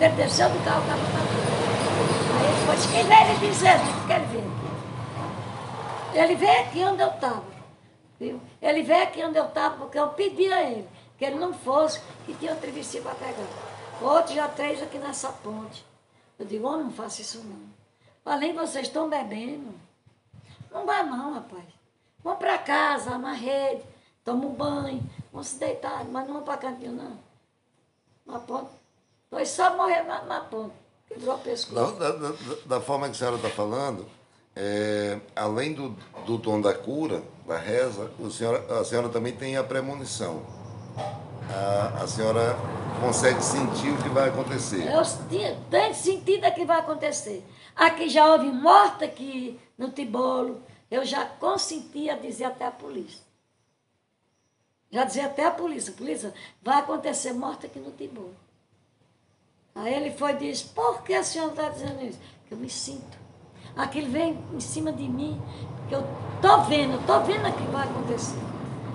ele 0.00 0.14
desceu 0.16 0.48
do 0.50 0.64
carro, 0.64 0.82
o 0.82 0.86
cabo 0.86 1.02
matou. 1.14 1.40
Aí 2.40 2.54
foi, 2.66 2.92
quem 2.92 3.04
veio 3.06 3.30
ele 3.30 3.48
dizer, 3.48 3.78
digo 3.78 4.06
que 4.06 4.12
ele 4.12 4.26
veio. 4.26 4.60
Ele 6.12 6.34
veio 6.34 6.60
aqui 6.60 6.84
onde 6.84 7.02
eu 7.02 7.08
estava. 7.08 7.44
Viu? 8.18 8.40
Ele 8.60 8.82
veio 8.82 9.02
aqui 9.02 9.24
onde 9.24 9.38
eu 9.38 9.46
estava 9.46 9.76
porque 9.76 9.98
eu 9.98 10.08
pedi 10.08 10.52
a 10.52 10.62
ele 10.62 10.88
que 11.20 11.26
ele 11.26 11.36
não 11.36 11.52
fosse, 11.52 12.00
que 12.24 12.32
tinha 12.32 12.52
outro 12.52 12.66
travessia 12.66 13.02
para 13.02 13.14
pegar. 13.14 13.46
Outro 14.00 14.34
já 14.34 14.48
três 14.48 14.82
aqui 14.82 14.96
nessa 14.96 15.28
ponte. 15.28 15.84
Eu 16.38 16.46
digo, 16.46 16.66
oh, 16.66 16.78
não 16.78 16.90
faça 16.90 17.20
isso 17.20 17.44
não. 17.44 17.60
Além 18.24 18.54
vocês 18.54 18.86
estão 18.86 19.10
bebendo. 19.10 19.74
Não 20.72 20.86
vai 20.86 21.02
não, 21.04 21.34
rapaz. 21.34 21.64
Vão 22.22 22.36
para 22.36 22.58
casa, 22.58 23.16
na 23.18 23.32
rede, 23.32 23.82
toma 24.24 24.46
um 24.46 24.52
banho, 24.52 25.02
vão 25.32 25.42
se 25.42 25.58
deitar, 25.58 26.04
mas 26.04 26.26
não 26.26 26.34
vão 26.34 26.42
para 26.42 26.58
cantinho, 26.58 26.92
não. 26.92 27.18
Na 28.26 28.38
ponta. 28.38 28.70
Nós 29.30 29.48
só 29.48 29.76
morrer 29.76 30.02
na, 30.02 30.22
na 30.22 30.40
ponta. 30.40 30.74
Quebrou 31.08 31.34
o 31.34 31.38
pescoço. 31.38 31.96
Da, 31.96 32.12
da, 32.12 32.32
da, 32.66 32.80
forma 32.80 33.06
que 33.06 33.12
a 33.12 33.18
senhora 33.18 33.36
está 33.36 33.48
falando, 33.48 34.06
é, 34.54 35.18
além 35.34 35.72
do, 35.72 35.90
do 36.24 36.38
dom 36.38 36.60
da 36.60 36.74
cura, 36.74 37.22
da 37.46 37.58
reza, 37.58 38.10
a 38.24 38.30
senhora, 38.30 38.80
a 38.80 38.84
senhora 38.84 39.08
também 39.08 39.34
tem 39.34 39.56
a 39.56 39.64
premonição. 39.64 40.42
A, 41.48 42.02
a 42.02 42.06
senhora 42.06 42.56
consegue 43.00 43.42
sentir 43.42 43.90
o 43.90 43.96
que 44.02 44.08
vai 44.08 44.28
acontecer. 44.28 44.86
Eu 44.86 45.02
tenho 45.68 45.94
sentido 45.94 46.46
o 46.46 46.54
que 46.54 46.64
vai 46.64 46.78
acontecer. 46.78 47.44
Aqui 47.74 48.08
já 48.08 48.30
houve 48.30 48.46
morte 48.46 49.04
aqui 49.04 49.58
no 49.76 49.90
Tibolo, 49.90 50.60
eu 50.90 51.04
já 51.04 51.24
consentia 51.24 52.16
dizer 52.16 52.44
até 52.44 52.66
a 52.66 52.70
polícia. 52.70 53.20
Já 54.90 55.04
dizia 55.04 55.26
até 55.26 55.46
a 55.46 55.50
polícia, 55.50 55.92
polícia, 55.92 56.34
vai 56.60 56.80
acontecer 56.80 57.32
morte 57.32 57.66
aqui 57.66 57.78
no 57.78 57.92
Tibolo. 57.92 58.34
Aí 59.74 59.94
ele 59.94 60.10
foi 60.10 60.32
e 60.32 60.36
disse, 60.38 60.64
por 60.64 61.02
que 61.02 61.14
a 61.14 61.22
senhora 61.22 61.52
está 61.52 61.68
dizendo 61.68 62.04
isso? 62.04 62.18
Que 62.48 62.54
eu 62.54 62.58
me 62.58 62.68
sinto. 62.68 63.18
Aquilo 63.76 64.10
vem 64.10 64.36
em 64.52 64.58
cima 64.58 64.92
de 64.92 65.08
mim, 65.08 65.40
que 65.88 65.94
eu 65.94 66.04
estou 66.34 66.64
vendo, 66.64 66.98
estou 66.98 67.22
vendo 67.22 67.48
o 67.48 67.52
que 67.52 67.62
vai 67.70 67.88
acontecer. 67.88 68.38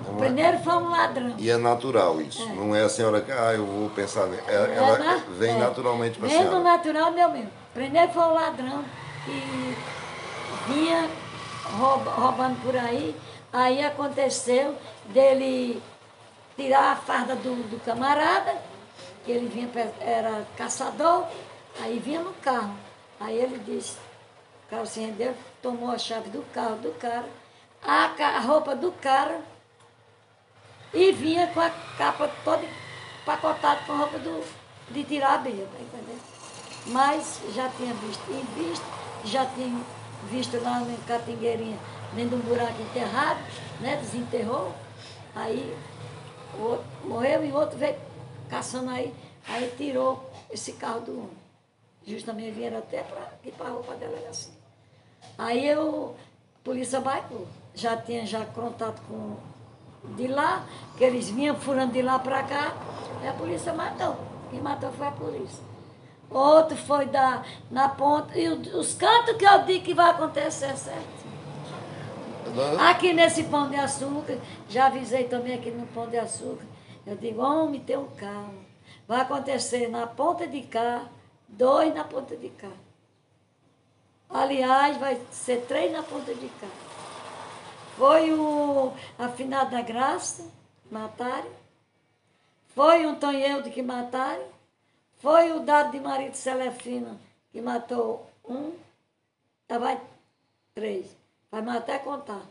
Então, 0.02 0.16
Primeiro 0.16 0.58
foi 0.58 0.74
um 0.74 0.90
ladrão. 0.90 1.34
E 1.38 1.50
é 1.50 1.56
natural 1.56 2.20
isso. 2.20 2.42
É. 2.42 2.52
Não 2.52 2.76
é 2.76 2.82
a 2.82 2.88
senhora 2.90 3.22
que, 3.22 3.32
ah, 3.32 3.54
eu 3.54 3.64
vou 3.64 3.88
pensar. 3.90 4.28
É, 4.28 4.54
é 4.54 4.74
ela 4.76 4.98
na, 4.98 5.16
vem 5.38 5.56
é. 5.56 5.58
naturalmente 5.58 6.18
para 6.18 6.28
a 6.28 6.30
senhora. 6.30 6.50
Vem 6.50 6.58
do 6.58 6.64
natural, 6.64 7.12
meu 7.12 7.30
mesmo. 7.30 7.50
Primeiro 7.72 8.12
foi 8.12 8.22
um 8.22 8.34
ladrão 8.34 8.84
que 9.24 9.76
vinha 10.72 11.08
roubando 11.74 12.60
por 12.62 12.76
aí. 12.76 13.16
Aí 13.52 13.84
aconteceu 13.84 14.76
dele 15.06 15.82
tirar 16.56 16.92
a 16.92 16.96
farda 16.96 17.34
do, 17.36 17.68
do 17.68 17.82
camarada, 17.84 18.56
que 19.24 19.32
ele 19.32 19.48
vinha, 19.48 19.68
era 20.00 20.46
caçador, 20.56 21.26
aí 21.80 21.98
vinha 21.98 22.20
no 22.20 22.32
carro. 22.34 22.76
Aí 23.20 23.36
ele 23.36 23.58
disse, 23.58 23.96
o 24.66 24.70
carro 24.70 24.86
se 24.86 25.00
rendeu, 25.00 25.34
tomou 25.62 25.90
a 25.90 25.98
chave 25.98 26.30
do 26.30 26.42
carro 26.52 26.76
do 26.76 26.92
cara, 26.98 27.26
a, 27.82 28.04
a 28.04 28.40
roupa 28.40 28.74
do 28.74 28.92
cara, 28.92 29.40
e 30.92 31.12
vinha 31.12 31.46
com 31.48 31.60
a 31.60 31.70
capa 31.98 32.30
toda 32.44 32.62
empacotada 33.22 33.80
com 33.86 33.92
a 33.92 33.96
roupa 33.96 34.18
do, 34.18 34.44
de 34.90 35.04
tirar 35.04 35.34
a 35.34 35.38
beia, 35.38 35.66
tá 35.66 35.80
entendendo? 35.80 36.22
Mas 36.86 37.40
já 37.54 37.68
tinha 37.70 37.92
visto, 37.94 38.22
e 38.30 38.46
visto, 38.54 38.84
já 39.24 39.44
tinha 39.46 39.84
visto 40.30 40.60
lá 40.62 40.80
no 40.80 40.96
Catingueirinha, 41.06 41.78
dentro 42.14 42.36
de 42.36 42.44
um 42.44 42.48
buraco 42.48 42.80
enterrado, 42.82 43.40
né? 43.80 43.96
Desenterrou. 43.96 44.72
Aí 45.34 45.76
outro 46.58 46.86
morreu 47.04 47.44
e 47.44 47.52
outro 47.52 47.78
veio 47.78 47.96
caçando 48.48 48.90
aí, 48.90 49.12
aí 49.48 49.72
tirou 49.76 50.30
esse 50.50 50.72
carro 50.72 51.00
do 51.00 51.12
homem. 51.12 51.46
Justamente 52.06 52.52
vieram 52.52 52.78
até 52.78 53.02
para 53.02 53.20
aqui 53.20 53.50
para 53.52 53.66
a 53.66 53.70
roupa 53.70 53.94
da 53.94 54.06
delegacia. 54.06 54.52
Aí 55.36 55.66
eu, 55.66 56.14
a 56.56 56.64
polícia 56.64 57.00
bairro, 57.00 57.46
já 57.74 57.96
tinha 57.96 58.24
já 58.24 58.44
contato 58.46 59.02
com 59.08 59.36
de 60.14 60.28
lá, 60.28 60.64
que 60.96 61.04
eles 61.04 61.28
vinham 61.30 61.56
furando 61.56 61.92
de 61.92 62.02
lá 62.02 62.18
para 62.18 62.42
cá, 62.44 62.72
e 63.22 63.26
a 63.26 63.32
polícia 63.32 63.72
matou. 63.72 64.16
Quem 64.50 64.60
matou 64.60 64.92
foi 64.92 65.06
a 65.08 65.10
polícia. 65.10 65.75
Outro 66.30 66.76
foi 66.76 67.06
da, 67.06 67.42
na 67.70 67.88
ponta. 67.88 68.38
E 68.38 68.48
os 68.48 68.94
cantos 68.94 69.36
que 69.36 69.44
eu 69.44 69.62
digo 69.64 69.84
que 69.84 69.94
vai 69.94 70.10
acontecer 70.10 70.66
é 70.66 70.76
certo. 70.76 71.26
Aqui 72.88 73.12
nesse 73.12 73.44
pão 73.44 73.68
de 73.68 73.76
açúcar, 73.76 74.38
já 74.68 74.86
avisei 74.86 75.24
também 75.24 75.54
aqui 75.54 75.70
no 75.70 75.86
pão 75.88 76.08
de 76.08 76.18
açúcar. 76.18 76.64
Eu 77.06 77.16
digo, 77.16 77.42
homem, 77.42 77.80
tem 77.80 77.96
um 77.96 78.08
carro. 78.08 78.54
Vai 79.06 79.20
acontecer 79.20 79.88
na 79.88 80.06
ponta 80.06 80.46
de 80.46 80.62
cá, 80.62 81.04
dois 81.48 81.94
na 81.94 82.02
ponta 82.02 82.36
de 82.36 82.48
cá. 82.50 82.70
Aliás, 84.28 84.96
vai 84.96 85.20
ser 85.30 85.64
três 85.66 85.92
na 85.92 86.02
ponta 86.02 86.34
de 86.34 86.48
cá. 86.48 86.66
Foi 87.96 88.32
o 88.32 88.92
afinado 89.18 89.70
da 89.70 89.82
graça, 89.82 90.44
mataram. 90.90 91.50
Foi 92.74 93.06
um 93.06 93.14
Tonheudo 93.14 93.70
que 93.70 93.82
mataram. 93.82 94.55
Foi 95.18 95.52
o 95.52 95.60
dado 95.60 95.92
de 95.92 96.00
marido 96.00 96.34
Celefina, 96.34 97.18
que 97.50 97.60
matou 97.60 98.30
um. 98.44 98.72
Já 99.68 99.78
vai 99.78 100.00
três. 100.74 101.16
Vai 101.50 101.76
até 101.76 101.98
contar. 101.98 102.42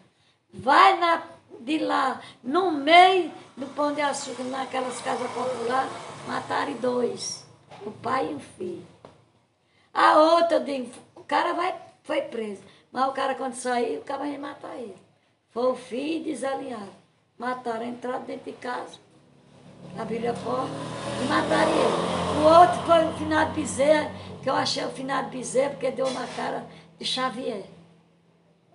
Vai 0.51 0.97
na, 0.99 1.23
de 1.59 1.77
lá, 1.79 2.21
no 2.43 2.71
meio 2.71 3.31
do 3.55 3.67
pão 3.75 3.93
de 3.93 4.01
açúcar, 4.01 4.43
naquelas 4.45 5.01
casas 5.01 5.29
populares, 5.31 5.91
mataram 6.27 6.73
dois. 6.73 7.45
O 7.85 7.91
pai 7.91 8.31
e 8.31 8.35
o 8.35 8.39
filho. 8.39 8.87
A 9.93 10.17
outra, 10.17 10.59
digo, 10.59 10.91
o 11.15 11.23
cara 11.23 11.53
vai, 11.53 11.79
foi 12.03 12.21
preso. 12.23 12.61
Mas 12.91 13.07
o 13.09 13.13
cara, 13.13 13.35
quando 13.35 13.53
sair, 13.53 13.97
o 13.97 14.03
cara 14.03 14.19
vai 14.19 14.37
matar 14.37 14.75
ele. 14.75 14.97
Foi 15.49 15.67
o 15.67 15.75
filho 15.75 16.23
desalinhado. 16.23 16.91
Mataram, 17.37 17.85
entraram 17.85 18.23
dentro 18.23 18.51
de 18.51 18.57
casa, 18.57 18.97
abriram 19.97 20.31
a 20.31 20.33
porta 20.33 20.71
e 21.21 21.27
mataram 21.27 21.71
ele. 21.71 22.41
O 22.41 22.59
outro 22.59 22.81
foi 22.85 23.05
o 23.05 23.13
finado 23.13 23.53
Bezerra, 23.53 24.11
que 24.41 24.49
eu 24.49 24.55
achei 24.55 24.85
o 24.85 24.89
finado 24.89 25.29
Bezerra 25.29 25.71
porque 25.71 25.91
deu 25.91 26.09
na 26.11 26.27
cara 26.27 26.65
de 26.99 27.05
Xavier. 27.05 27.63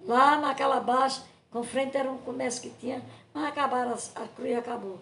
Lá 0.07 0.37
naquela 0.37 0.81
baixa, 0.81 1.23
Com 1.51 1.65
frente 1.65 1.97
era 1.97 2.11
um 2.11 2.19
comércio 2.19 2.63
que 2.63 2.71
tinha, 2.79 3.03
mas 3.35 3.45
acabaram, 3.45 3.93
a 3.93 4.29
cruz 4.37 4.57
acabou. 4.57 5.01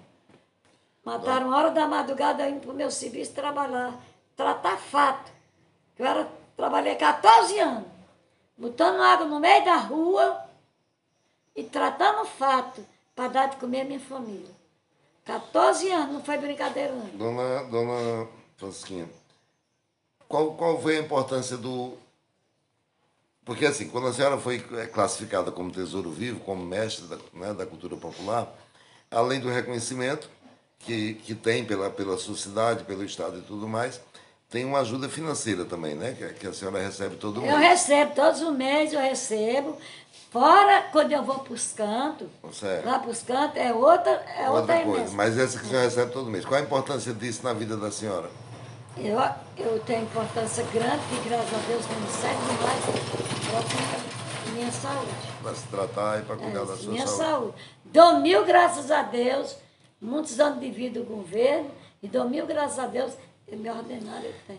Mataram 1.04 1.50
hora 1.50 1.70
da 1.70 1.86
madrugada 1.86 2.48
indo 2.48 2.60
para 2.60 2.70
o 2.70 2.74
meu 2.74 2.90
serviço 2.90 3.34
trabalhar, 3.34 3.94
tratar 4.34 4.78
fato. 4.78 5.30
Eu 5.98 6.06
era, 6.06 6.28
trabalhei 6.56 6.94
14 6.94 7.58
anos, 7.58 7.84
botando 8.56 9.02
água 9.02 9.26
no 9.26 9.38
meio 9.38 9.64
da 9.64 9.76
rua 9.76 10.42
e 11.54 11.64
tratando 11.64 12.24
fato 12.24 12.84
para 13.14 13.28
dar 13.28 13.46
de 13.48 13.56
comer 13.56 13.82
a 13.82 13.84
minha 13.84 14.00
família. 14.00 14.57
14 15.28 15.92
anos, 15.92 16.14
não 16.14 16.24
foi 16.24 16.38
brincadeira 16.38 16.94
não. 16.94 17.06
Dona, 17.08 17.64
dona 17.64 18.26
Francisquinha, 18.56 19.06
qual, 20.26 20.54
qual 20.54 20.80
foi 20.80 20.96
a 20.96 21.00
importância 21.00 21.58
do. 21.58 21.98
Porque, 23.44 23.66
assim, 23.66 23.90
quando 23.90 24.06
a 24.06 24.12
senhora 24.12 24.38
foi 24.38 24.64
eh, 24.72 24.86
classificada 24.86 25.52
como 25.52 25.70
tesouro 25.70 26.10
vivo, 26.10 26.40
como 26.40 26.64
mestre 26.64 27.06
da, 27.06 27.18
né, 27.34 27.52
da 27.52 27.66
cultura 27.66 27.94
popular, 27.94 28.50
além 29.10 29.38
do 29.38 29.50
reconhecimento 29.50 30.30
que, 30.78 31.14
que 31.14 31.34
tem 31.34 31.62
pela, 31.62 31.90
pela 31.90 32.16
sociedade, 32.16 32.84
pelo 32.84 33.04
Estado 33.04 33.38
e 33.38 33.42
tudo 33.42 33.68
mais, 33.68 34.00
tem 34.50 34.64
uma 34.64 34.80
ajuda 34.80 35.08
financeira 35.08 35.64
também, 35.64 35.94
né? 35.94 36.14
Que, 36.16 36.26
que 36.34 36.46
a 36.46 36.52
senhora 36.52 36.78
recebe 36.80 37.16
todo 37.16 37.44
Eu 37.44 37.58
mês. 37.58 37.70
recebo, 37.70 38.14
todos 38.14 38.40
os 38.42 38.54
meses 38.56 38.94
eu 38.94 39.00
recebo. 39.00 39.76
Fora 40.30 40.82
quando 40.92 41.12
eu 41.12 41.22
vou 41.22 41.38
para 41.38 41.54
os 41.54 41.72
cantos, 41.72 42.28
Certo. 42.52 42.84
lá 42.86 42.98
para 42.98 43.10
os 43.10 43.22
cantos 43.22 43.56
é 43.56 43.72
outra, 43.72 44.10
é 44.36 44.48
outra, 44.50 44.60
Outra 44.60 44.80
coisa, 44.84 45.14
mas 45.16 45.38
essa 45.38 45.58
que 45.58 45.64
a 45.64 45.68
senhora 45.68 45.84
recebe 45.86 46.12
todo 46.12 46.30
mês. 46.30 46.44
Qual 46.44 46.60
a 46.60 46.62
importância 46.62 47.12
disso 47.14 47.42
na 47.44 47.52
vida 47.54 47.76
da 47.76 47.90
senhora? 47.90 48.28
Eu, 48.96 49.18
eu 49.56 49.78
tenho 49.86 50.02
importância 50.02 50.64
grande, 50.72 51.00
que 51.08 51.28
graças 51.28 51.54
a 51.54 51.58
Deus 51.68 51.84
não 51.86 52.00
me 52.00 52.08
segue 52.08 52.62
mais 52.62 52.84
para 54.44 54.52
minha 54.52 54.72
saúde. 54.72 55.12
Para 55.42 55.54
se 55.54 55.66
tratar 55.68 56.18
e 56.18 56.22
para 56.22 56.36
cuidar 56.36 56.64
da 56.64 56.72
É, 56.72 56.76
sua 56.76 56.92
minha 56.92 57.06
saúde. 57.06 57.24
saúde. 57.30 57.54
Dou 57.84 58.18
mil 58.20 58.44
graças 58.44 58.90
a 58.90 59.02
Deus, 59.02 59.56
muitos 60.00 60.38
anos 60.40 60.60
de 60.60 60.70
vida 60.70 61.00
do 61.00 61.06
governo, 61.06 61.70
e 62.02 62.08
dou 62.08 62.28
mil 62.28 62.44
graças 62.46 62.78
a 62.78 62.86
Deus, 62.86 63.12
e 63.50 63.66
eu 63.66 63.74
tenho. 63.84 64.02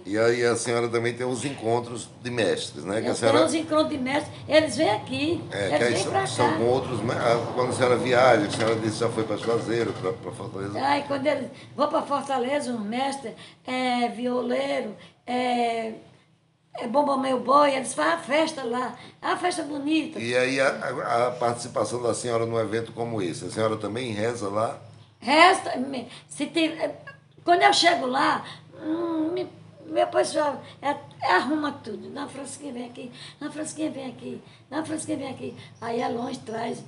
E 0.05 0.17
aí 0.17 0.43
a 0.43 0.55
senhora 0.55 0.87
também 0.89 1.13
tem 1.13 1.25
os 1.25 1.45
encontros 1.45 2.09
de 2.23 2.31
mestres, 2.31 2.83
né? 2.83 2.99
Que 3.01 3.07
a 3.07 3.11
Eu 3.11 3.15
senhora, 3.15 3.45
os 3.45 3.53
encontros 3.53 3.89
de 3.89 3.97
mestre, 3.99 4.31
eles 4.47 4.75
vêm 4.75 4.89
aqui, 4.89 5.43
é, 5.51 5.75
eles 5.75 5.87
vêm 5.89 5.97
são, 5.97 6.11
para 6.11 6.57
cá. 6.57 6.63
outros. 6.63 7.01
me- 7.01 7.11
ah, 7.13 7.51
Quando 7.53 7.69
a 7.69 7.73
senhora 7.73 7.97
viaja, 7.97 8.47
a 8.47 8.51
senhora 8.51 8.75
disse 8.77 8.93
que 8.93 8.99
já 8.99 9.09
foi 9.09 9.23
para 9.23 9.37
Juazeiro, 9.37 9.93
para 9.93 10.31
Fortaleza. 10.31 10.83
Aí 10.83 11.03
quando 11.03 11.25
eles 11.27 11.49
vão 11.75 11.87
para 11.87 12.01
Fortaleza, 12.01 12.71
um 12.71 12.79
mestre 12.79 13.35
é 13.67 14.07
violeiro, 14.09 14.95
é, 15.27 15.93
é 16.75 16.87
bomba 16.87 17.15
meu 17.17 17.39
boi, 17.39 17.75
eles 17.75 17.93
fazem 17.93 18.13
a 18.13 18.17
festa 18.17 18.63
lá. 18.63 18.95
É 19.21 19.27
uma 19.27 19.37
festa 19.37 19.61
bonita. 19.63 20.17
E 20.19 20.35
aí 20.35 20.59
a, 20.59 20.67
a- 20.67 21.27
a 21.27 21.31
participação 21.31 22.01
da 22.01 22.13
senhora 22.15 22.45
num 22.45 22.59
evento 22.59 22.91
como 22.93 23.21
esse, 23.21 23.45
a 23.45 23.51
senhora 23.51 23.77
também 23.77 24.11
reza 24.11 24.49
lá? 24.49 24.79
Resta, 25.19 25.73
se 26.29 26.45
tiver, 26.47 27.03
quando 27.43 27.61
eu 27.63 27.73
chego 27.73 28.05
lá, 28.05 28.45
meu 29.89 30.07
pessoal 30.07 30.61
é, 30.81 30.95
é 31.21 31.35
arruma 31.35 31.71
tudo. 31.71 32.09
Na 32.09 32.27
Francisquinha 32.27 32.73
vem 32.73 32.85
aqui, 32.85 33.11
na 33.39 33.51
Francisquinha 33.51 33.91
vem 33.91 34.07
aqui, 34.07 34.41
na 34.69 34.83
Francisquinha 34.83 35.17
vem 35.17 35.29
aqui. 35.29 35.55
Aí 35.81 36.01
é 36.01 36.07
longe, 36.07 36.39
traz. 36.39 36.83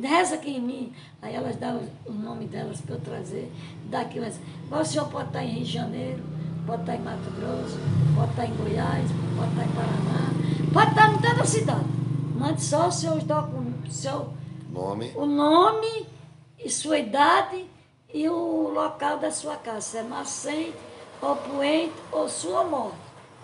Reza 0.00 0.34
aqui 0.34 0.50
em 0.50 0.60
mim. 0.60 0.92
Aí 1.22 1.34
elas 1.34 1.56
dão 1.56 1.82
o 2.04 2.12
nome 2.12 2.46
delas 2.46 2.80
para 2.80 2.96
eu 2.96 3.00
trazer. 3.00 3.50
Daqui, 3.84 4.20
mas 4.20 4.38
o 4.70 4.84
senhor 4.84 5.08
pode 5.08 5.28
estar 5.28 5.42
em 5.44 5.48
Rio 5.48 5.64
de 5.64 5.72
Janeiro, 5.72 6.22
pode 6.66 6.82
estar 6.82 6.96
em 6.96 7.00
Mato 7.00 7.30
Grosso, 7.36 7.78
pode 8.14 8.30
estar 8.30 8.46
em 8.46 8.56
Goiás, 8.56 9.10
pode 9.36 9.50
estar 9.50 9.64
em 9.64 9.72
Paraná, 9.72 10.72
pode 10.72 10.90
estar 10.90 11.12
em 11.12 11.18
toda 11.18 11.42
a 11.42 11.46
cidade. 11.46 11.96
Mande 12.34 12.62
só 12.62 12.88
os 12.88 12.96
seus 12.96 13.24
documentos, 13.24 13.96
seu, 13.96 14.34
Nome? 14.70 15.10
o 15.16 15.24
nome 15.24 16.06
e 16.62 16.68
sua 16.68 16.98
idade 16.98 17.64
e 18.12 18.28
o 18.28 18.68
local 18.68 19.18
da 19.18 19.30
sua 19.30 19.56
casa, 19.56 19.80
se 19.80 19.96
é 19.98 20.02
nascente, 20.02 20.76
ou 21.20 21.36
poente, 21.36 21.94
ou 22.12 22.28
sua 22.28 22.64
morte. 22.64 22.96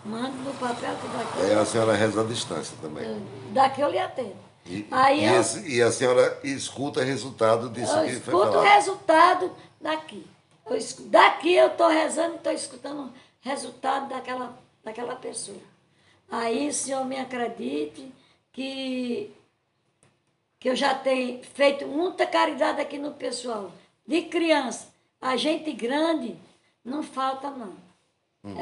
Mande 0.05 0.37
no 0.39 0.53
papel 0.55 0.95
que 0.97 1.09
daqui, 1.17 1.41
Aí 1.43 1.55
a 1.55 1.65
senhora 1.65 1.93
reza 1.95 2.21
à 2.23 2.25
distância 2.25 2.77
também. 2.83 3.05
eu, 3.05 3.23
daqui 3.53 3.81
eu 3.81 3.89
lhe 3.91 3.99
atendo. 3.99 4.35
E, 4.67 4.87
Aí 4.91 5.21
e 5.21 5.25
eu, 5.27 5.41
esse- 5.41 5.69
e 5.69 5.81
a 5.83 5.93
senhora 5.93 6.41
escuta 6.43 7.01
o 7.01 7.05
resultado 7.05 7.69
disso 7.71 7.93
eu 7.97 8.05
que 8.05 8.11
foi 8.11 8.19
escuto 8.35 8.37
o 8.37 8.53
falado. 8.53 8.65
resultado 8.65 9.53
daqui. 9.81 10.27
Eu 10.67 10.77
escu- 10.77 11.03
daqui 11.05 11.55
eu 11.55 11.69
estou 11.69 11.89
rezando 11.89 12.35
e 12.35 12.37
estou 12.37 12.53
escutando 12.53 13.01
o 13.05 13.13
resultado 13.43 14.09
daquela, 14.09 14.57
daquela 14.85 15.15
pessoa. 15.17 15.59
Aí 16.31 16.69
o 16.69 16.73
senhor 16.75 17.05
me 17.05 17.19
acredite 17.19 18.13
que, 18.53 19.33
que 20.59 20.69
eu 20.69 20.75
já 20.77 20.95
tenho 20.95 21.43
feito 21.55 21.87
muita 21.87 22.27
caridade 22.27 22.81
aqui 22.81 22.99
no 22.99 23.13
pessoal. 23.13 23.71
De 24.07 24.23
criança, 24.23 24.89
a 25.21 25.37
gente 25.37 25.73
grande 25.73 26.37
não 26.85 27.03
falta 27.03 27.51
não. 27.51 27.75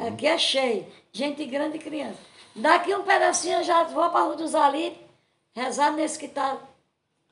Aqui 0.07 0.27
é 0.27 0.37
cheio, 0.37 0.85
gente 1.11 1.43
grande 1.45 1.77
e 1.77 1.79
criança. 1.79 2.19
Daqui 2.55 2.93
um 2.93 3.03
pedacinho 3.03 3.59
eu 3.59 3.63
já 3.63 3.83
vou 3.83 4.09
para 4.09 4.19
a 4.19 4.23
Rua 4.23 4.35
dos 4.35 4.53
Alípios, 4.53 5.03
rezar 5.55 5.91
nesse 5.91 6.19
que 6.19 6.27
está 6.27 6.57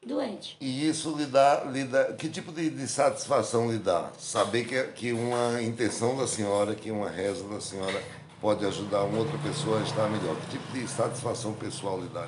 doente. 0.06 0.58
E 0.60 0.88
isso 0.88 1.16
lhe 1.16 1.26
dá, 1.26 1.64
lhe 1.66 1.84
dá 1.84 2.14
que 2.14 2.30
tipo 2.30 2.52
de, 2.52 2.70
de 2.70 2.88
satisfação 2.88 3.72
lhe 3.72 3.78
dá? 3.78 4.10
Saber 4.18 4.66
que, 4.66 4.84
que 4.94 5.12
uma 5.12 5.62
intenção 5.62 6.18
da 6.18 6.26
senhora, 6.26 6.74
que 6.74 6.90
uma 6.90 7.10
reza 7.10 7.48
da 7.48 7.62
senhora 7.62 8.02
pode 8.42 8.66
ajudar 8.66 9.04
uma 9.04 9.20
outra 9.20 9.38
pessoa 9.40 9.80
a 9.80 9.84
estar 9.84 10.10
melhor. 10.10 10.36
Que 10.38 10.58
tipo 10.58 10.72
de 10.72 10.88
satisfação 10.88 11.54
pessoal 11.54 12.00
lhe 12.00 12.08
dá? 12.08 12.28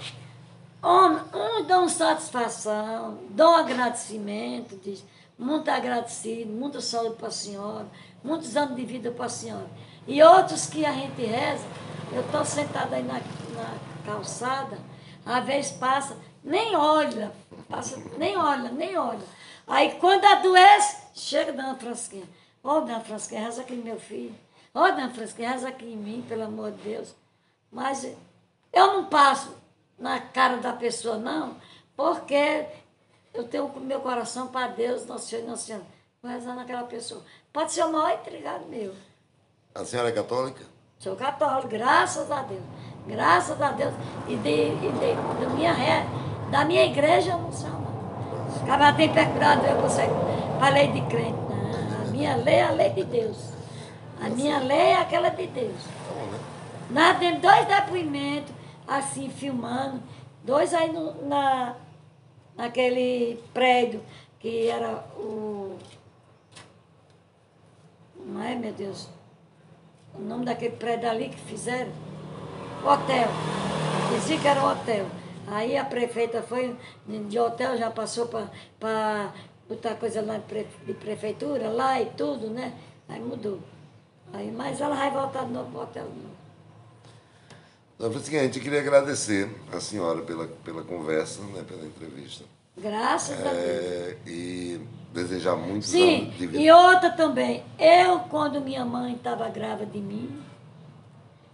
Homem, 0.84 1.22
uns 1.34 1.68
dão 1.68 1.88
satisfação, 1.88 3.20
dão 3.30 3.56
agradecimento, 3.56 4.80
diz, 4.84 5.04
muito 5.42 5.70
agradecido, 5.70 6.54
muita 6.54 6.80
saúde 6.80 7.16
para 7.16 7.30
a 7.30 7.32
senhora, 7.32 7.88
muitos 8.24 8.56
anos 8.56 8.76
de 8.76 8.86
vida 8.86 9.10
para 9.10 9.26
a 9.26 9.30
senhora. 9.30 9.68
E 10.08 10.22
outros 10.22 10.68
que 10.68 10.86
a 10.86 10.94
gente 10.94 11.24
reza, 11.24 11.66
eu 12.12 12.22
estou 12.22 12.46
sentada 12.46 12.96
aí 12.96 13.04
na, 13.04 13.16
na 13.16 13.76
calçada, 14.06 14.78
às 15.26 15.44
vezes 15.44 15.72
passa, 15.72 16.16
nem 16.44 16.76
olha, 16.76 17.32
passa, 17.68 17.98
nem 18.20 18.38
olha, 18.38 18.70
nem 18.70 18.96
olha. 18.96 19.26
Aí 19.66 19.96
quando 20.00 20.26
adoece, 20.26 20.98
chega 21.16 21.52
Dona 21.52 21.76
Francisquinha. 21.76 22.30
Ô, 22.64 22.82
Dona 22.82 23.00
Francisquinha, 23.00 23.42
reza 23.42 23.62
aqui 23.62 23.74
meu 23.74 24.00
filho. 24.00 24.36
Ô, 24.72 24.82
Dona 24.82 25.10
Francisquinha, 25.10 25.50
reza 25.50 25.70
aqui 25.70 25.86
em 25.86 25.98
mim, 25.98 26.24
pelo 26.30 26.44
amor 26.44 26.72
de 26.72 26.84
Deus. 26.84 27.16
Mas 27.72 28.04
eu 28.72 28.94
não 28.94 29.06
passo 29.06 29.56
na 29.98 30.20
cara 30.20 30.58
da 30.58 30.74
pessoa, 30.74 31.18
não, 31.18 31.56
porque 31.96 32.68
eu 33.34 33.44
tenho 33.48 33.66
o 33.66 33.80
meu 33.80 34.00
coração 34.02 34.48
para 34.48 34.68
Deus, 34.68 35.06
Nosso 35.06 35.28
Senhor 35.28 35.44
e 35.44 35.48
Nossa 35.48 35.66
Senhora. 35.66 35.86
Vou 36.22 36.32
rezar 36.32 36.54
naquela 36.56 36.84
pessoa. 36.84 37.22
Pode 37.52 37.72
ser 37.72 37.84
o 37.86 37.92
maior 37.92 38.14
intrigado 38.20 38.66
meu. 38.68 38.94
A 39.74 39.84
senhora 39.86 40.10
é 40.10 40.12
católica? 40.12 40.64
Sou 41.00 41.16
católico, 41.16 41.68
graças 41.70 42.30
a 42.32 42.42
Deus. 42.44 42.62
Graças 43.08 43.60
a 43.62 43.72
Deus. 43.72 43.94
E, 44.28 44.36
de, 44.36 44.50
e 44.50 44.92
de, 44.92 45.44
da, 45.44 45.50
minha, 45.50 45.74
ré- 45.74 46.06
da 46.52 46.64
minha 46.66 46.86
igreja 46.86 47.32
eu 47.32 47.40
não 47.40 47.52
sou, 47.52 47.70
não. 47.70 48.62
Acaba 48.64 48.94
tem 48.94 49.12
pecado, 49.12 49.66
eu 49.66 49.82
consigo. 49.82 50.14
Para 50.60 50.68
a 50.68 50.70
lei 50.70 50.92
de 50.92 51.02
crente. 51.08 51.32
Não, 51.32 52.02
a 52.02 52.12
minha 52.12 52.36
lei 52.36 52.56
é 52.56 52.64
a 52.64 52.72
lei 52.72 52.90
de 52.92 53.04
Deus. 53.06 53.38
A 54.22 54.30
minha 54.30 54.60
lei 54.60 54.78
é 54.78 54.98
aquela 54.98 55.30
de 55.30 55.48
Deus. 55.48 55.82
Nós 56.92 57.18
temos 57.18 57.42
dois 57.42 57.66
depoimentos, 57.66 58.54
assim, 58.88 59.30
filmando, 59.30 60.00
dois 60.44 60.74
aí 60.74 60.92
no, 60.92 61.28
na, 61.28 61.74
naquele 62.62 63.42
prédio 63.54 64.02
que 64.40 64.68
era 64.68 65.04
o. 65.18 65.78
Não 68.24 68.42
é, 68.44 68.56
meu 68.56 68.72
Deus? 68.72 69.10
O 70.14 70.22
nome 70.22 70.46
daquele 70.46 70.76
prédio 70.76 71.10
ali 71.10 71.30
que 71.30 71.40
fizeram? 71.40 71.92
Hotel. 72.86 73.28
Dizia 74.14 74.38
que 74.40 74.48
era 74.48 74.64
hotel. 74.64 75.08
Aí 75.48 75.76
a 75.76 75.84
prefeita 75.84 76.42
foi 76.44 76.76
de 77.08 77.40
hotel, 77.40 77.78
já 77.78 77.90
passou 77.90 78.28
para 78.80 79.34
botar 79.68 79.96
coisa 79.96 80.22
lá 80.22 80.36
de, 80.38 80.44
pre- 80.44 80.68
de 80.86 80.94
prefeitura, 80.94 81.70
lá 81.70 82.00
e 82.00 82.06
tudo, 82.12 82.48
né? 82.48 82.74
Aí 83.10 83.20
mudou. 83.20 83.60
Aí, 84.34 84.52
mas 84.52 84.80
ela 84.80 84.96
vai 84.96 85.10
voltar 85.12 85.46
de 85.46 85.52
novo 85.52 85.72
para 85.72 85.80
o 85.80 85.84
hotel. 85.84 86.04
de 86.04 86.20
novo. 86.20 86.41
Dona 88.02 88.14
Francisquinha, 88.14 88.42
a 88.42 88.46
gente 88.46 88.60
queria 88.60 88.80
agradecer 88.80 89.48
a 89.72 89.80
senhora 89.80 90.24
pela, 90.24 90.48
pela 90.66 90.82
conversa, 90.82 91.40
né, 91.54 91.64
pela 91.68 91.86
entrevista. 91.86 92.44
Graças 92.76 93.40
a 93.40 93.44
Deus. 93.44 93.56
É, 93.56 94.18
e 94.26 94.82
desejar 95.14 95.56
muitos 95.56 95.90
Sim, 95.90 96.24
anos 96.24 96.36
de 96.36 96.48
vida. 96.48 96.64
e 96.64 96.72
outra 96.72 97.12
também. 97.12 97.64
Eu, 97.78 98.22
quando 98.22 98.60
minha 98.60 98.84
mãe 98.84 99.14
estava 99.14 99.48
grávida 99.50 99.86
de 99.86 100.00
mim, 100.00 100.32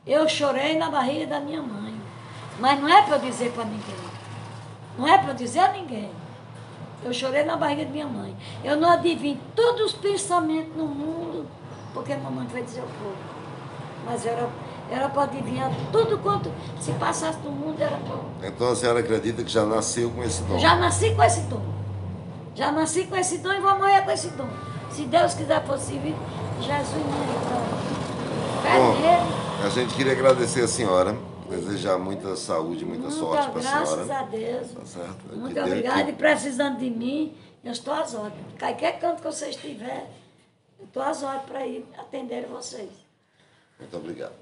eu 0.06 0.30
chorei 0.30 0.78
na 0.78 0.90
barriga 0.90 1.28
da 1.28 1.42
minha 1.42 1.62
mãe. 1.62 1.94
Mas 2.62 2.80
não 2.80 2.88
é 2.88 3.02
para 3.02 3.18
eu 3.18 3.22
dizer 3.24 3.52
para 3.52 3.66
ninguém. 3.66 4.08
Não 4.98 5.06
é 5.06 5.18
para 5.18 5.32
eu 5.32 5.36
dizer 5.36 5.60
a 5.60 5.74
ninguém. 5.74 6.10
Eu 7.04 7.14
chorei 7.14 7.44
na 7.44 7.58
barriga 7.58 7.84
de 7.84 7.92
minha 7.92 8.08
mãe. 8.08 8.34
Eu 8.64 8.78
não 8.78 8.90
adivinho 8.90 9.38
todos 9.54 9.88
os 9.88 9.94
pensamentos 9.94 10.74
no 10.78 10.88
mundo, 10.88 11.46
porque 11.94 12.14
a 12.14 12.18
mamãe 12.18 12.48
foi 12.48 12.64
dizer 12.64 12.80
ao 12.80 12.88
povo. 12.88 13.18
Mas 14.06 14.26
eu 14.26 14.32
era, 14.32 14.50
Ela 14.90 15.10
pode 15.10 15.42
vir 15.42 15.62
tudo 15.92 16.18
quanto 16.20 16.52
se 16.80 16.92
passasse 16.94 17.40
no 17.40 17.52
mundo 17.52 17.82
era 17.82 17.98
bom. 17.98 18.24
Então 18.42 18.72
a 18.72 18.76
senhora 18.76 19.00
acredita 19.02 19.44
que 19.44 19.50
já 19.52 19.66
nasceu 19.66 20.10
com 20.12 20.24
esse 20.24 20.42
dom? 20.44 20.58
Já 20.60 20.76
nasci 20.76 21.14
com 21.14 21.24
esse 21.24 21.42
dom. 21.42 21.62
Já 22.56 22.72
nasci 22.72 23.04
com 23.06 23.16
esse 23.16 23.38
dom 23.40 23.52
e 23.54 23.60
vou 23.60 23.78
morrer 23.78 24.02
com 24.04 24.12
esse 24.12 24.30
dom. 24.30 24.48
Se 24.92 25.04
Deus 25.04 25.34
quiser 25.34 25.62
possível, 25.64 26.16
Jesus 26.62 26.96
me 26.96 28.62
Fé 28.64 28.78
Bom, 28.78 29.66
a 29.66 29.70
gente 29.70 29.94
queria 29.94 30.14
agradecer 30.14 30.62
a 30.64 30.68
senhora, 30.68 31.16
desejar 31.50 31.98
muita 31.98 32.36
saúde, 32.36 32.84
muita 32.86 33.04
Muito 33.10 33.20
sorte 33.20 33.50
para 33.52 33.60
a 33.60 33.64
senhora. 33.64 34.06
Graças 34.06 34.12
a 34.12 34.22
Deus. 34.24 34.68
Tá 34.72 34.86
certo? 34.86 35.36
Muito 35.38 35.60
obrigada. 35.60 36.04
que- 36.06 36.10
E 36.12 36.14
precisando 36.14 36.78
de 36.80 36.90
mim, 36.90 37.36
eu 37.64 37.72
estou 37.72 37.94
às 37.94 38.14
ordens. 38.16 38.42
Qualquer 38.58 39.00
canto 39.00 39.18
que 39.22 39.28
você 39.32 39.50
estiver, 39.50 40.10
eu 40.80 40.86
estou 40.86 41.04
às 41.04 41.22
ordens 41.24 41.44
para 41.46 41.66
ir 41.68 41.86
atender 41.98 42.48
vocês. 42.48 42.90
Muito 43.80 43.96
obrigado. 43.98 44.34